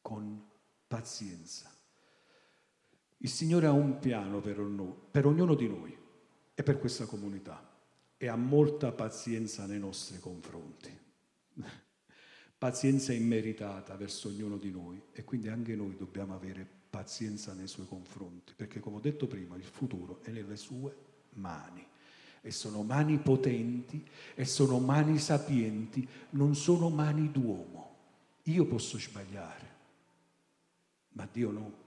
Con 0.02 0.50
pazienza. 0.88 1.70
Il 3.18 3.30
Signore 3.30 3.66
ha 3.66 3.74
un 3.74 4.00
piano 4.00 4.40
per, 4.40 4.56
per 5.12 5.26
ognuno 5.26 5.54
di 5.54 5.68
noi 5.68 5.98
e 6.54 6.64
per 6.64 6.80
questa 6.80 7.06
comunità 7.06 7.67
e 8.18 8.28
ha 8.28 8.36
molta 8.36 8.92
pazienza 8.92 9.66
nei 9.66 9.80
nostri 9.80 10.20
confronti. 10.20 11.06
pazienza 12.58 13.14
immeritata 13.14 13.96
verso 13.96 14.30
ognuno 14.30 14.58
di 14.58 14.72
noi 14.72 15.02
e 15.12 15.24
quindi 15.24 15.48
anche 15.48 15.76
noi 15.76 15.96
dobbiamo 15.96 16.34
avere 16.34 16.68
pazienza 16.90 17.54
nei 17.54 17.68
suoi 17.68 17.86
confronti, 17.88 18.54
perché 18.56 18.80
come 18.80 18.98
ho 18.98 19.00
detto 19.00 19.28
prima 19.28 19.56
il 19.56 19.64
futuro 19.64 20.22
è 20.24 20.32
nelle 20.32 20.58
sue 20.58 20.96
mani 21.34 21.86
e 22.42 22.52
sono 22.52 22.82
mani 22.82 23.18
potenti 23.18 24.04
e 24.34 24.46
sono 24.46 24.80
mani 24.80 25.20
sapienti, 25.20 26.08
non 26.32 26.56
sono 26.56 26.90
mani 26.90 27.32
d'uomo. 27.32 27.96
Io 28.44 28.66
posso 28.66 28.98
sbagliare, 28.98 29.76
ma 31.10 31.28
Dio 31.32 31.52
no. 31.52 31.86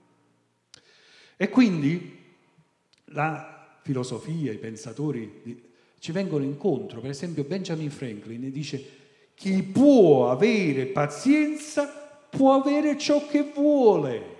E 1.35 1.49
quindi 1.49 2.19
la 3.05 3.79
filosofia, 3.81 4.51
i 4.51 4.59
pensatori 4.59 5.70
ci 6.01 6.11
vengono 6.11 6.43
incontro. 6.43 6.99
Per 6.99 7.11
esempio 7.11 7.43
Benjamin 7.43 7.91
Franklin 7.91 8.51
dice 8.51 8.83
chi 9.35 9.61
può 9.61 10.31
avere 10.31 10.87
pazienza 10.87 11.85
può 12.27 12.55
avere 12.55 12.97
ciò 12.97 13.27
che 13.27 13.43
vuole. 13.53 14.39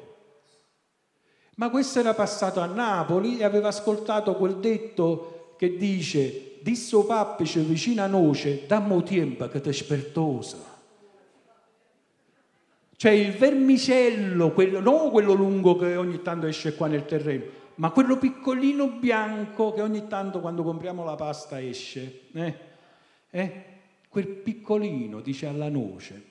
Ma 1.58 1.70
questo 1.70 2.00
era 2.00 2.16
passato 2.16 2.62
a 2.62 2.66
Napoli 2.66 3.38
e 3.38 3.44
aveva 3.44 3.68
ascoltato 3.68 4.36
quel 4.36 4.56
detto 4.56 5.54
che 5.60 5.78
dice, 5.78 6.58
disse 6.62 6.96
o 6.96 7.06
pappice 7.06 7.60
vicino 7.60 8.02
a 8.02 8.08
noce, 8.08 8.64
dammo 8.66 9.04
tempo 9.04 9.48
che 9.48 9.62
ti 9.62 9.72
spertosa. 9.72 10.58
Cioè 12.96 13.12
il 13.12 13.34
vermicello, 13.34 14.50
quello, 14.52 14.80
non 14.80 15.12
quello 15.12 15.34
lungo 15.34 15.76
che 15.76 15.96
ogni 15.96 16.24
tanto 16.24 16.48
esce 16.48 16.74
qua 16.74 16.88
nel 16.88 17.06
terreno, 17.06 17.44
ma 17.82 17.90
quello 17.90 18.20
piccolino 18.20 19.00
bianco 19.00 19.74
che 19.74 19.82
ogni 19.82 20.08
tanto 20.08 20.40
quando 20.40 20.62
compriamo 20.62 21.04
la 21.04 21.16
pasta 21.16 21.60
esce. 21.60 22.28
Eh? 22.32 22.56
Eh? 23.32 23.66
Quel 24.08 24.28
piccolino 24.28 25.20
dice 25.20 25.48
alla 25.48 25.68
noce, 25.68 26.24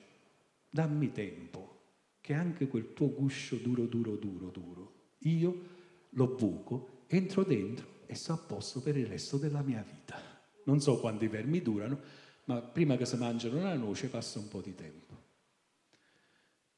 dammi 0.69 1.11
tempo, 1.11 1.79
che 2.21 2.33
anche 2.33 2.69
quel 2.69 2.93
tuo 2.93 3.09
guscio 3.09 3.57
duro, 3.57 3.83
duro, 3.83 4.15
duro, 4.15 4.47
duro, 4.47 4.93
io 5.23 5.63
lo 6.11 6.27
buco, 6.27 7.03
entro 7.07 7.43
dentro 7.43 7.85
e 8.05 8.15
sto 8.15 8.31
a 8.31 8.37
posto 8.37 8.81
per 8.81 8.95
il 8.95 9.07
resto 9.07 9.35
della 9.35 9.61
mia 9.61 9.83
vita. 9.85 10.21
Non 10.63 10.79
so 10.79 11.01
quanti 11.01 11.27
vermi 11.27 11.61
durano, 11.61 11.99
ma 12.45 12.61
prima 12.61 12.95
che 12.95 13.05
si 13.05 13.17
mangiano 13.17 13.57
una 13.57 13.75
noce 13.75 14.07
passa 14.07 14.39
un 14.39 14.47
po' 14.47 14.61
di 14.61 14.73
tempo. 14.73 15.19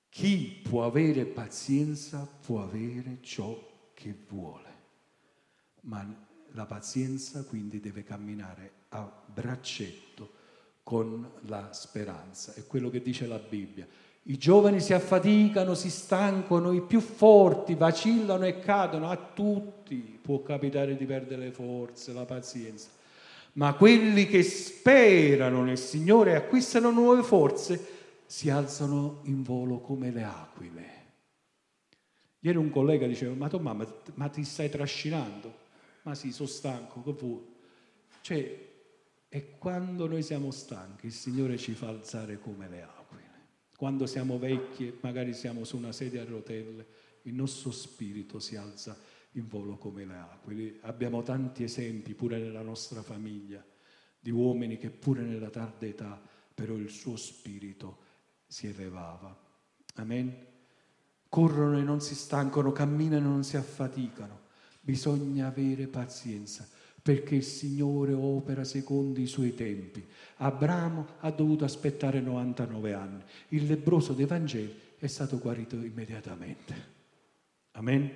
Chi 0.09 0.61
può 0.63 0.83
avere 0.83 1.25
pazienza 1.25 2.27
può 2.41 2.63
avere 2.63 3.19
ciò 3.21 3.69
che 3.93 4.15
vuole, 4.27 4.72
ma 5.83 6.05
la 6.51 6.65
pazienza 6.65 7.43
quindi 7.43 7.79
deve 7.79 8.03
camminare 8.03 8.71
a 8.89 9.11
braccetto 9.25 10.41
con 10.83 11.27
la 11.41 11.71
speranza. 11.73 12.53
È 12.53 12.65
quello 12.67 12.89
che 12.89 13.01
dice 13.01 13.25
la 13.25 13.39
Bibbia. 13.39 13.87
I 14.23 14.37
giovani 14.37 14.79
si 14.79 14.93
affaticano, 14.93 15.73
si 15.73 15.89
stancano, 15.89 16.71
i 16.71 16.81
più 16.81 17.01
forti 17.01 17.75
vacillano 17.75 18.45
e 18.45 18.59
cadono, 18.59 19.09
a 19.09 19.17
tutti 19.17 20.19
può 20.21 20.41
capitare 20.41 20.95
di 20.95 21.05
perdere 21.05 21.45
le 21.45 21.51
forze, 21.51 22.13
la 22.13 22.25
pazienza. 22.25 22.89
Ma 23.53 23.73
quelli 23.73 24.25
che 24.27 24.41
sperano 24.43 25.63
nel 25.63 25.77
Signore 25.77 26.31
e 26.31 26.35
acquistano 26.35 26.89
nuove 26.91 27.21
forze 27.23 27.87
si 28.25 28.49
alzano 28.49 29.19
in 29.23 29.43
volo 29.43 29.79
come 29.79 30.11
le 30.11 30.23
aquile. 30.23 30.91
Ieri 32.39 32.57
un 32.57 32.69
collega 32.69 33.05
diceva, 33.05 33.33
ma 33.35 33.47
tu 33.47 33.57
mamma, 33.57 33.85
ma 34.15 34.27
ti 34.29 34.43
stai 34.43 34.69
trascinando? 34.69 35.61
Ma 36.03 36.15
sì, 36.15 36.31
sono 36.31 36.47
stanco, 36.47 37.01
che? 37.01 37.51
Cioè, 38.21 38.71
e 39.29 39.57
quando 39.57 40.07
noi 40.07 40.21
siamo 40.21 40.51
stanchi, 40.51 41.07
il 41.07 41.11
Signore 41.11 41.57
ci 41.57 41.73
fa 41.73 41.87
alzare 41.87 42.39
come 42.39 42.69
le 42.69 42.83
aquile. 42.83 43.31
Quando 43.75 44.05
siamo 44.05 44.37
vecchi, 44.37 44.97
magari 45.01 45.33
siamo 45.33 45.63
su 45.63 45.75
una 45.77 45.91
sedia 45.91 46.21
a 46.21 46.25
rotelle, 46.25 46.85
il 47.23 47.33
nostro 47.33 47.71
spirito 47.71 48.39
si 48.39 48.55
alza 48.55 48.97
in 49.31 49.47
volo 49.47 49.77
come 49.77 50.05
le 50.05 50.15
aquile. 50.15 50.77
Abbiamo 50.81 51.23
tanti 51.23 51.63
esempi 51.63 52.13
pure 52.13 52.37
nella 52.37 52.61
nostra 52.61 53.01
famiglia 53.01 53.65
di 54.19 54.31
uomini 54.31 54.77
che 54.77 54.89
pure 54.89 55.21
nella 55.21 55.49
tarda 55.49 55.85
età 55.85 56.21
però 56.53 56.75
il 56.75 56.89
suo 56.89 57.15
spirito 57.15 57.97
si 58.45 58.67
elevava. 58.67 59.35
Amen. 59.95 60.47
Corrono 61.27 61.79
e 61.79 61.81
non 61.81 61.99
si 61.99 62.13
stancano, 62.13 62.71
camminano 62.71 63.25
e 63.25 63.29
non 63.29 63.43
si 63.43 63.57
affaticano. 63.57 64.42
Bisogna 64.85 65.47
avere 65.47 65.87
pazienza 65.87 66.67
perché 67.01 67.35
il 67.35 67.43
Signore 67.43 68.11
opera 68.13 68.65
secondo 68.65 69.19
i 69.19 69.27
suoi 69.27 69.53
tempi. 69.53 70.05
Abramo 70.37 71.07
ha 71.19 71.31
dovuto 71.31 71.63
aspettare 71.63 72.19
99 72.19 72.93
anni. 72.93 73.23
Il 73.49 73.65
lebroso 73.65 74.11
dei 74.11 74.25
Vangeli 74.25 74.73
è 74.97 75.07
stato 75.07 75.37
guarito 75.37 75.77
immediatamente. 75.77 76.91
Amen. 77.71 78.09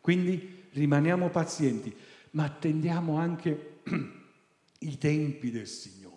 Quindi 0.00 0.64
rimaniamo 0.72 1.30
pazienti, 1.30 1.94
ma 2.32 2.44
attendiamo 2.44 3.16
anche 3.16 3.80
i 4.80 4.98
tempi 4.98 5.50
del 5.50 5.66
Signore. 5.66 6.14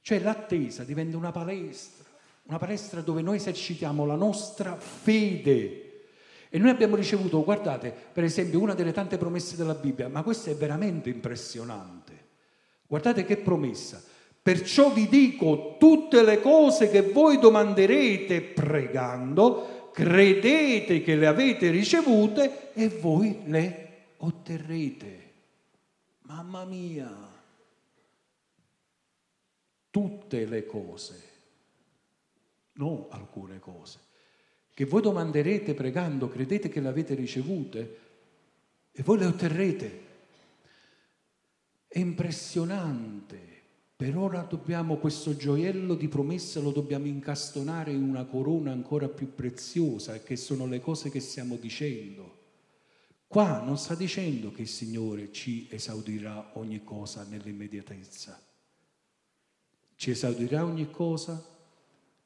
Cioè 0.00 0.20
l'attesa 0.20 0.84
diventa 0.84 1.16
una 1.16 1.30
palestra, 1.30 2.08
una 2.44 2.58
palestra 2.58 3.00
dove 3.00 3.22
noi 3.22 3.36
esercitiamo 3.36 4.04
la 4.04 4.16
nostra 4.16 4.76
fede. 4.76 5.83
E 6.54 6.58
noi 6.58 6.70
abbiamo 6.70 6.94
ricevuto, 6.94 7.42
guardate, 7.42 7.92
per 8.12 8.22
esempio, 8.22 8.60
una 8.60 8.74
delle 8.74 8.92
tante 8.92 9.18
promesse 9.18 9.56
della 9.56 9.74
Bibbia, 9.74 10.06
ma 10.08 10.22
questa 10.22 10.52
è 10.52 10.54
veramente 10.54 11.10
impressionante. 11.10 12.12
Guardate 12.86 13.24
che 13.24 13.38
promessa. 13.38 14.00
Perciò 14.40 14.92
vi 14.92 15.08
dico 15.08 15.74
tutte 15.80 16.22
le 16.22 16.40
cose 16.40 16.88
che 16.90 17.02
voi 17.02 17.40
domanderete 17.40 18.40
pregando, 18.40 19.90
credete 19.92 21.02
che 21.02 21.16
le 21.16 21.26
avete 21.26 21.70
ricevute 21.70 22.70
e 22.74 22.88
voi 22.88 23.40
le 23.46 23.88
otterrete. 24.18 25.32
Mamma 26.22 26.64
mia! 26.64 27.32
tutte 29.94 30.44
le 30.46 30.66
cose, 30.66 31.22
non 32.72 33.06
alcune 33.10 33.60
cose, 33.60 34.00
che 34.74 34.84
voi 34.84 35.00
domanderete 35.00 35.72
pregando, 35.72 36.28
credete 36.28 36.68
che 36.68 36.80
le 36.80 36.88
avete 36.88 37.14
ricevute 37.14 37.98
e 38.92 39.02
voi 39.02 39.18
le 39.18 39.26
otterrete. 39.26 40.02
È 41.88 41.98
impressionante. 41.98 43.52
Per 43.96 44.16
ora 44.16 44.42
dobbiamo 44.42 44.96
questo 44.96 45.36
gioiello 45.36 45.94
di 45.94 46.08
promessa 46.08 46.60
lo 46.60 46.72
dobbiamo 46.72 47.06
incastonare 47.06 47.92
in 47.92 48.02
una 48.02 48.24
corona 48.24 48.72
ancora 48.72 49.08
più 49.08 49.34
preziosa, 49.34 50.18
che 50.20 50.36
sono 50.36 50.66
le 50.66 50.80
cose 50.80 51.10
che 51.10 51.20
stiamo 51.20 51.56
dicendo. 51.56 52.42
Qua 53.26 53.62
non 53.62 53.78
sta 53.78 53.94
dicendo 53.94 54.50
che 54.50 54.62
il 54.62 54.68
Signore 54.68 55.32
ci 55.32 55.68
esaudirà 55.70 56.50
ogni 56.54 56.82
cosa 56.82 57.24
nell'immediatezza 57.24 58.44
ci 59.96 60.10
esaudirà 60.10 60.64
ogni 60.64 60.90
cosa 60.90 61.42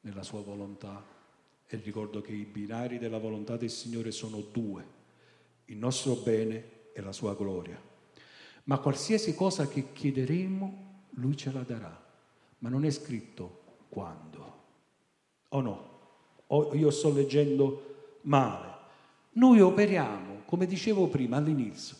nella 0.01 0.23
sua 0.23 0.43
volontà. 0.43 1.05
E 1.71 1.77
ricordo 1.85 2.23
che 2.23 2.33
i 2.33 2.45
binari 2.45 2.99
della 2.99 3.19
volontà 3.19 3.59
del 3.59 3.69
Signore 3.71 4.11
sono 4.11 4.41
due, 4.41 4.87
il 5.67 5.77
nostro 5.77 6.15
bene 6.15 6.93
e 6.95 7.03
la 7.03 7.13
sua 7.13 7.35
gloria. 7.35 7.79
Ma 8.65 8.79
qualsiasi 8.79 9.35
cosa 9.35 9.69
che 9.69 9.93
chiederemo, 9.93 10.87
Lui 11.11 11.37
ce 11.37 11.53
la 11.53 11.63
darà. 11.63 12.07
Ma 12.61 12.69
non 12.71 12.87
è 12.87 12.91
scritto 12.91 13.65
quando. 13.91 14.57
O 15.49 15.61
no? 15.61 15.99
O 16.47 16.75
io 16.75 16.91
sto 16.91 17.13
leggendo 17.13 18.19
male. 18.23 18.77
Noi 19.33 19.61
operiamo, 19.61 20.43
come 20.47 20.67
dicevo 20.67 21.09
prima 21.09 21.37
all'inizio, 21.37 21.97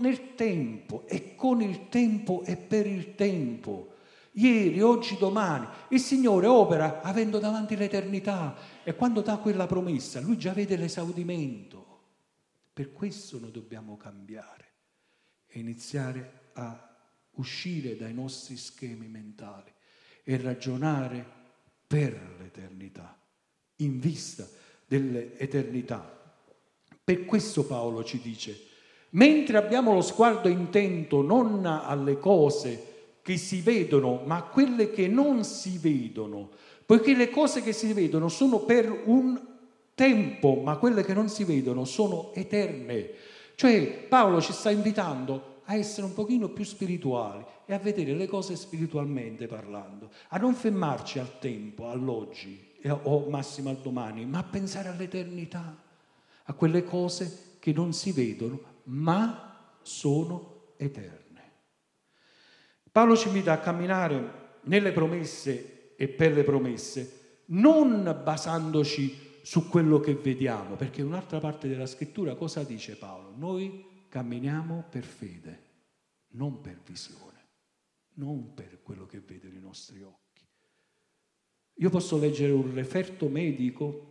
nel 0.00 0.34
tempo 0.34 1.04
e 1.06 1.34
con 1.34 1.60
il 1.62 1.88
tempo 1.88 2.42
e 2.44 2.56
per 2.56 2.86
il 2.86 3.14
tempo 3.16 3.91
ieri, 4.32 4.80
oggi, 4.80 5.16
domani. 5.18 5.66
Il 5.88 6.00
Signore 6.00 6.46
opera 6.46 7.02
avendo 7.02 7.38
davanti 7.38 7.76
l'eternità 7.76 8.56
e 8.82 8.94
quando 8.94 9.20
dà 9.20 9.36
quella 9.38 9.66
promessa, 9.66 10.20
Lui 10.20 10.38
già 10.38 10.52
vede 10.52 10.76
l'esaudimento. 10.76 11.90
Per 12.72 12.92
questo 12.92 13.38
noi 13.38 13.50
dobbiamo 13.50 13.96
cambiare 13.96 14.70
e 15.46 15.58
iniziare 15.58 16.50
a 16.54 16.96
uscire 17.32 17.96
dai 17.96 18.14
nostri 18.14 18.56
schemi 18.56 19.06
mentali 19.06 19.72
e 20.24 20.36
ragionare 20.38 21.24
per 21.86 22.18
l'eternità, 22.38 23.18
in 23.76 24.00
vista 24.00 24.48
dell'eternità. 24.86 26.20
Per 27.04 27.24
questo 27.24 27.66
Paolo 27.66 28.04
ci 28.04 28.20
dice, 28.20 28.58
mentre 29.10 29.58
abbiamo 29.58 29.92
lo 29.92 30.00
sguardo 30.00 30.48
intento 30.48 31.20
non 31.20 31.66
alle 31.66 32.18
cose 32.18 32.91
che 33.22 33.36
si 33.36 33.60
vedono, 33.60 34.22
ma 34.24 34.42
quelle 34.42 34.90
che 34.90 35.06
non 35.06 35.44
si 35.44 35.78
vedono, 35.78 36.50
poiché 36.84 37.14
le 37.14 37.30
cose 37.30 37.62
che 37.62 37.72
si 37.72 37.92
vedono 37.92 38.28
sono 38.28 38.58
per 38.60 39.02
un 39.06 39.40
tempo, 39.94 40.60
ma 40.62 40.76
quelle 40.76 41.04
che 41.04 41.14
non 41.14 41.28
si 41.28 41.44
vedono 41.44 41.84
sono 41.84 42.32
eterne. 42.34 43.10
Cioè 43.54 44.06
Paolo 44.08 44.40
ci 44.40 44.52
sta 44.52 44.70
invitando 44.70 45.60
a 45.66 45.76
essere 45.76 46.06
un 46.06 46.14
pochino 46.14 46.48
più 46.48 46.64
spirituali 46.64 47.44
e 47.64 47.72
a 47.72 47.78
vedere 47.78 48.14
le 48.14 48.26
cose 48.26 48.56
spiritualmente 48.56 49.46
parlando, 49.46 50.10
a 50.28 50.38
non 50.38 50.54
fermarci 50.54 51.20
al 51.20 51.38
tempo, 51.38 51.88
all'oggi 51.88 52.70
o 52.84 53.28
massimo 53.28 53.70
al 53.70 53.76
domani, 53.76 54.26
ma 54.26 54.38
a 54.38 54.44
pensare 54.44 54.88
all'eternità, 54.88 55.80
a 56.42 56.52
quelle 56.54 56.82
cose 56.82 57.56
che 57.60 57.72
non 57.72 57.92
si 57.92 58.10
vedono, 58.10 58.60
ma 58.84 59.76
sono 59.82 60.72
eterne. 60.76 61.21
Paolo 62.92 63.16
ci 63.16 63.28
invita 63.28 63.52
a 63.52 63.58
camminare 63.58 64.58
nelle 64.64 64.92
promesse 64.92 65.94
e 65.96 66.08
per 66.08 66.32
le 66.32 66.44
promesse, 66.44 67.40
non 67.46 68.20
basandoci 68.22 69.40
su 69.42 69.66
quello 69.68 69.98
che 69.98 70.14
vediamo, 70.14 70.76
perché 70.76 71.00
un'altra 71.00 71.40
parte 71.40 71.68
della 71.68 71.86
scrittura 71.86 72.34
cosa 72.34 72.62
dice 72.64 72.96
Paolo? 72.96 73.32
Noi 73.34 74.04
camminiamo 74.10 74.84
per 74.90 75.04
fede, 75.04 75.62
non 76.32 76.60
per 76.60 76.80
visione, 76.84 77.48
non 78.16 78.52
per 78.52 78.82
quello 78.82 79.06
che 79.06 79.20
vedono 79.20 79.54
i 79.54 79.60
nostri 79.60 80.02
occhi. 80.02 80.46
Io 81.76 81.88
posso 81.88 82.18
leggere 82.18 82.52
un 82.52 82.74
referto 82.74 83.26
medico 83.28 84.08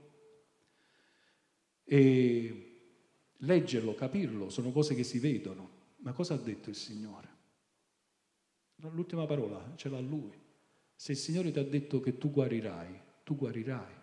e 1.84 3.34
leggerlo, 3.38 3.94
capirlo, 3.94 4.50
sono 4.50 4.72
cose 4.72 4.96
che 4.96 5.04
si 5.04 5.20
vedono, 5.20 5.70
ma 5.98 6.14
cosa 6.14 6.34
ha 6.34 6.38
detto 6.38 6.70
il 6.70 6.76
Signore? 6.76 7.31
L'ultima 8.90 9.26
parola 9.26 9.74
ce 9.76 9.90
l'ha 9.90 10.00
lui. 10.00 10.40
Se 10.96 11.12
il 11.12 11.18
Signore 11.18 11.52
ti 11.52 11.60
ha 11.60 11.64
detto 11.64 12.00
che 12.00 12.18
tu 12.18 12.32
guarirai, 12.32 13.00
tu 13.24 13.36
guarirai. 13.36 13.94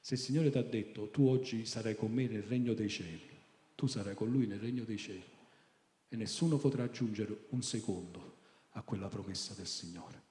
Se 0.00 0.14
il 0.14 0.20
Signore 0.20 0.50
ti 0.50 0.58
ha 0.58 0.62
detto 0.62 1.10
tu 1.10 1.26
oggi 1.26 1.66
sarai 1.66 1.94
con 1.94 2.12
me 2.12 2.26
nel 2.26 2.42
regno 2.42 2.74
dei 2.74 2.88
cieli, 2.88 3.28
tu 3.74 3.86
sarai 3.86 4.14
con 4.14 4.30
lui 4.30 4.46
nel 4.46 4.60
regno 4.60 4.84
dei 4.84 4.98
cieli. 4.98 5.38
E 6.08 6.16
nessuno 6.16 6.58
potrà 6.58 6.84
aggiungere 6.84 7.46
un 7.50 7.62
secondo 7.62 8.38
a 8.70 8.82
quella 8.82 9.08
promessa 9.08 9.54
del 9.54 9.66
Signore. 9.66 10.28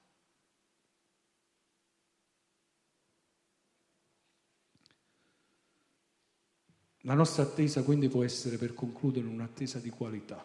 La 7.04 7.14
nostra 7.14 7.44
attesa 7.44 7.82
quindi 7.82 8.08
può 8.08 8.22
essere 8.24 8.58
per 8.58 8.74
concludere 8.74 9.26
un'attesa 9.26 9.78
di 9.78 9.88
qualità. 9.88 10.44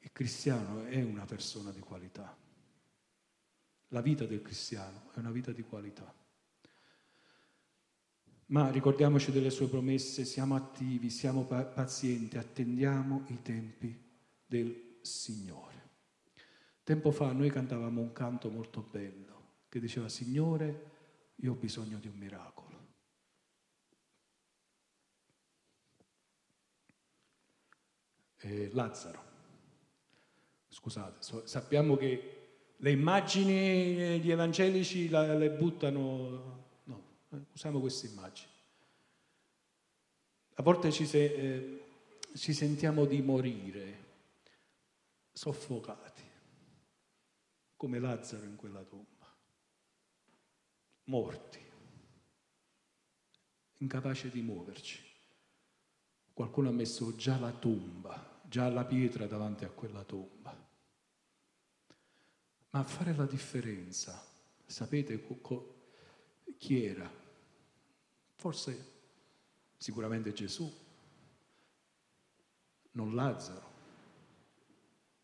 Il 0.00 0.12
cristiano 0.12 0.84
è 0.84 1.02
una 1.02 1.24
persona 1.24 1.70
di 1.70 1.80
qualità. 1.80 2.44
La 3.96 4.02
vita 4.02 4.26
del 4.26 4.42
cristiano 4.42 5.10
è 5.14 5.20
una 5.20 5.30
vita 5.30 5.52
di 5.52 5.62
qualità. 5.62 6.14
Ma 8.48 8.70
ricordiamoci 8.70 9.32
delle 9.32 9.48
sue 9.48 9.68
promesse, 9.68 10.26
siamo 10.26 10.54
attivi, 10.54 11.08
siamo 11.08 11.44
pazienti, 11.44 12.36
attendiamo 12.36 13.24
i 13.28 13.40
tempi 13.40 13.98
del 14.44 14.98
Signore. 15.00 15.88
Tempo 16.82 17.10
fa 17.10 17.32
noi 17.32 17.50
cantavamo 17.50 18.02
un 18.02 18.12
canto 18.12 18.50
molto 18.50 18.82
bello 18.82 19.62
che 19.70 19.80
diceva 19.80 20.10
Signore, 20.10 20.90
io 21.36 21.52
ho 21.52 21.56
bisogno 21.56 21.98
di 21.98 22.08
un 22.08 22.16
miracolo. 22.18 22.88
E 28.36 28.68
Lazzaro, 28.74 29.22
scusate, 30.68 31.46
sappiamo 31.46 31.96
che 31.96 32.35
le 32.78 32.90
immagini 32.90 34.20
di 34.20 34.30
evangelici 34.30 35.08
le 35.08 35.50
buttano, 35.50 36.64
no, 36.84 37.04
usiamo 37.52 37.80
queste 37.80 38.08
immagini. 38.08 38.50
A 40.58 40.62
volte 40.62 40.90
ci, 40.90 41.06
se, 41.06 41.24
eh, 41.24 41.84
ci 42.34 42.52
sentiamo 42.52 43.04
di 43.04 43.20
morire, 43.22 44.04
soffocati, 45.32 46.22
come 47.76 47.98
Lazzaro 47.98 48.44
in 48.44 48.56
quella 48.56 48.82
tomba, 48.82 49.34
morti, 51.04 51.60
incapaci 53.78 54.30
di 54.30 54.40
muoverci. 54.40 55.04
Qualcuno 56.32 56.68
ha 56.68 56.72
messo 56.72 57.16
già 57.16 57.38
la 57.38 57.52
tomba, 57.52 58.40
già 58.44 58.68
la 58.68 58.84
pietra 58.84 59.26
davanti 59.26 59.64
a 59.64 59.70
quella 59.70 60.04
tomba 60.04 60.65
Ma 62.76 62.82
a 62.82 62.84
fare 62.84 63.14
la 63.14 63.24
differenza, 63.24 64.22
sapete 64.66 65.18
chi 66.58 66.84
era? 66.84 67.10
Forse 68.34 68.92
sicuramente 69.78 70.34
Gesù, 70.34 70.70
non 72.90 73.14
Lazzaro, 73.14 73.70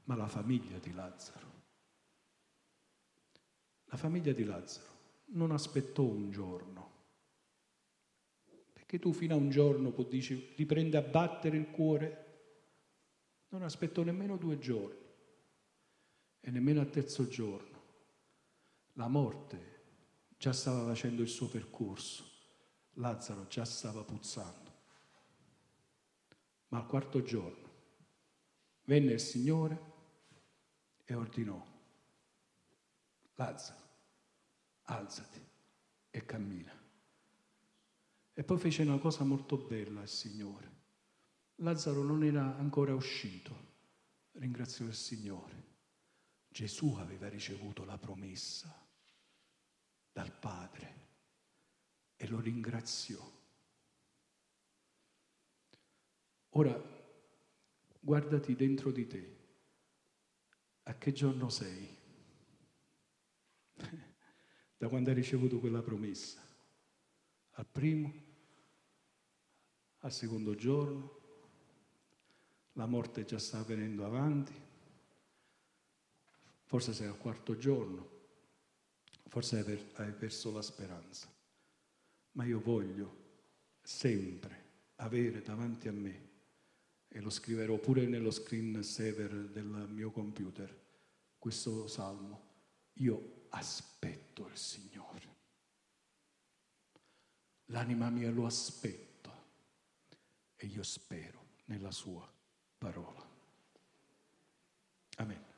ma 0.04 0.16
la 0.16 0.28
famiglia 0.28 0.78
di 0.78 0.94
Lazzaro. 0.94 1.52
La 3.84 3.98
famiglia 3.98 4.32
di 4.32 4.44
Lazzaro 4.44 4.92
non 5.32 5.50
aspettò 5.50 6.04
un 6.04 6.30
giorno, 6.30 6.90
perché 8.72 8.98
tu 8.98 9.12
fino 9.12 9.34
a 9.34 9.36
un 9.36 9.50
giorno 9.50 9.90
puoi 9.90 10.08
dire 10.08 10.54
riprende 10.56 10.96
a 10.96 11.02
battere 11.02 11.58
il 11.58 11.70
cuore, 11.70 12.44
non 13.48 13.62
aspettò 13.62 14.02
nemmeno 14.02 14.38
due 14.38 14.58
giorni 14.58 15.01
e 16.44 16.50
nemmeno 16.50 16.80
al 16.80 16.90
terzo 16.90 17.28
giorno. 17.28 17.80
La 18.94 19.08
morte 19.08 19.70
già 20.36 20.52
stava 20.52 20.84
facendo 20.84 21.22
il 21.22 21.28
suo 21.28 21.48
percorso, 21.48 22.28
Lazzaro 22.94 23.46
già 23.46 23.64
stava 23.64 24.02
puzzando. 24.02 24.70
Ma 26.68 26.78
al 26.78 26.86
quarto 26.86 27.22
giorno 27.22 27.70
venne 28.84 29.12
il 29.12 29.20
Signore 29.20 29.90
e 31.04 31.14
ordinò, 31.14 31.64
Lazzaro, 33.34 33.88
alzati 34.82 35.40
e 36.10 36.24
cammina. 36.24 36.80
E 38.34 38.44
poi 38.44 38.58
fece 38.58 38.82
una 38.82 38.98
cosa 38.98 39.24
molto 39.24 39.56
bella 39.56 40.02
il 40.02 40.08
Signore. 40.08 40.70
Lazzaro 41.56 42.02
non 42.02 42.24
era 42.24 42.56
ancora 42.56 42.94
uscito, 42.94 43.54
ringraziò 44.32 44.84
il 44.84 44.94
Signore. 44.94 45.61
Gesù 46.52 46.96
aveva 46.98 47.28
ricevuto 47.30 47.82
la 47.84 47.96
promessa 47.96 48.70
dal 50.12 50.30
Padre 50.30 51.00
e 52.14 52.28
lo 52.28 52.40
ringraziò. 52.40 53.18
Ora 56.50 56.78
guardati 57.98 58.54
dentro 58.54 58.90
di 58.90 59.06
te, 59.06 59.36
a 60.82 60.94
che 60.98 61.12
giorno 61.12 61.48
sei? 61.48 61.96
da 64.76 64.88
quando 64.88 65.08
hai 65.08 65.14
ricevuto 65.14 65.58
quella 65.58 65.80
promessa? 65.80 66.38
Al 67.52 67.66
primo? 67.66 68.12
Al 70.00 70.12
secondo 70.12 70.54
giorno? 70.54 71.20
La 72.72 72.84
morte 72.84 73.24
già 73.24 73.38
sta 73.38 73.62
venendo 73.62 74.04
avanti? 74.04 74.70
Forse 76.72 76.94
sei 76.94 77.06
al 77.06 77.18
quarto 77.18 77.58
giorno? 77.58 78.08
Forse 79.28 79.58
hai, 79.58 79.62
per, 79.62 79.90
hai 79.96 80.10
perso 80.10 80.50
la 80.50 80.62
speranza? 80.62 81.30
Ma 82.30 82.46
io 82.46 82.62
voglio 82.62 83.16
sempre 83.82 84.70
avere 84.94 85.42
davanti 85.42 85.88
a 85.88 85.92
me, 85.92 86.30
e 87.08 87.20
lo 87.20 87.28
scriverò 87.28 87.76
pure 87.76 88.06
nello 88.06 88.30
screen 88.30 88.82
saver 88.82 89.50
del 89.50 89.66
mio 89.66 90.10
computer, 90.12 90.74
questo 91.38 91.88
salmo. 91.88 92.40
Io 92.94 93.48
aspetto 93.50 94.46
il 94.46 94.56
Signore. 94.56 95.36
L'anima 97.66 98.08
mia 98.08 98.30
lo 98.30 98.46
aspetta 98.46 99.30
e 100.56 100.66
io 100.66 100.82
spero 100.82 101.48
nella 101.66 101.90
sua 101.90 102.26
parola. 102.78 103.28
Amen. 105.16 105.51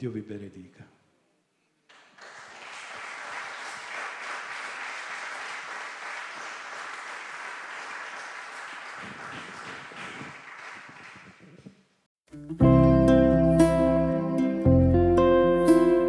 Dio 0.00 0.10
vi 0.10 0.22
benedica. 0.22 0.82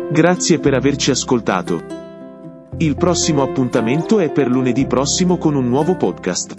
Grazie 0.09 0.59
per 0.59 0.73
averci 0.73 1.11
ascoltato. 1.11 1.83
Il 2.77 2.95
prossimo 2.95 3.43
appuntamento 3.43 4.19
è 4.19 4.31
per 4.31 4.47
lunedì 4.47 4.87
prossimo 4.87 5.37
con 5.37 5.55
un 5.55 5.67
nuovo 5.67 5.97
podcast. 5.97 6.55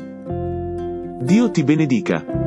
Dio 1.23 1.51
ti 1.51 1.65
benedica. 1.65 2.42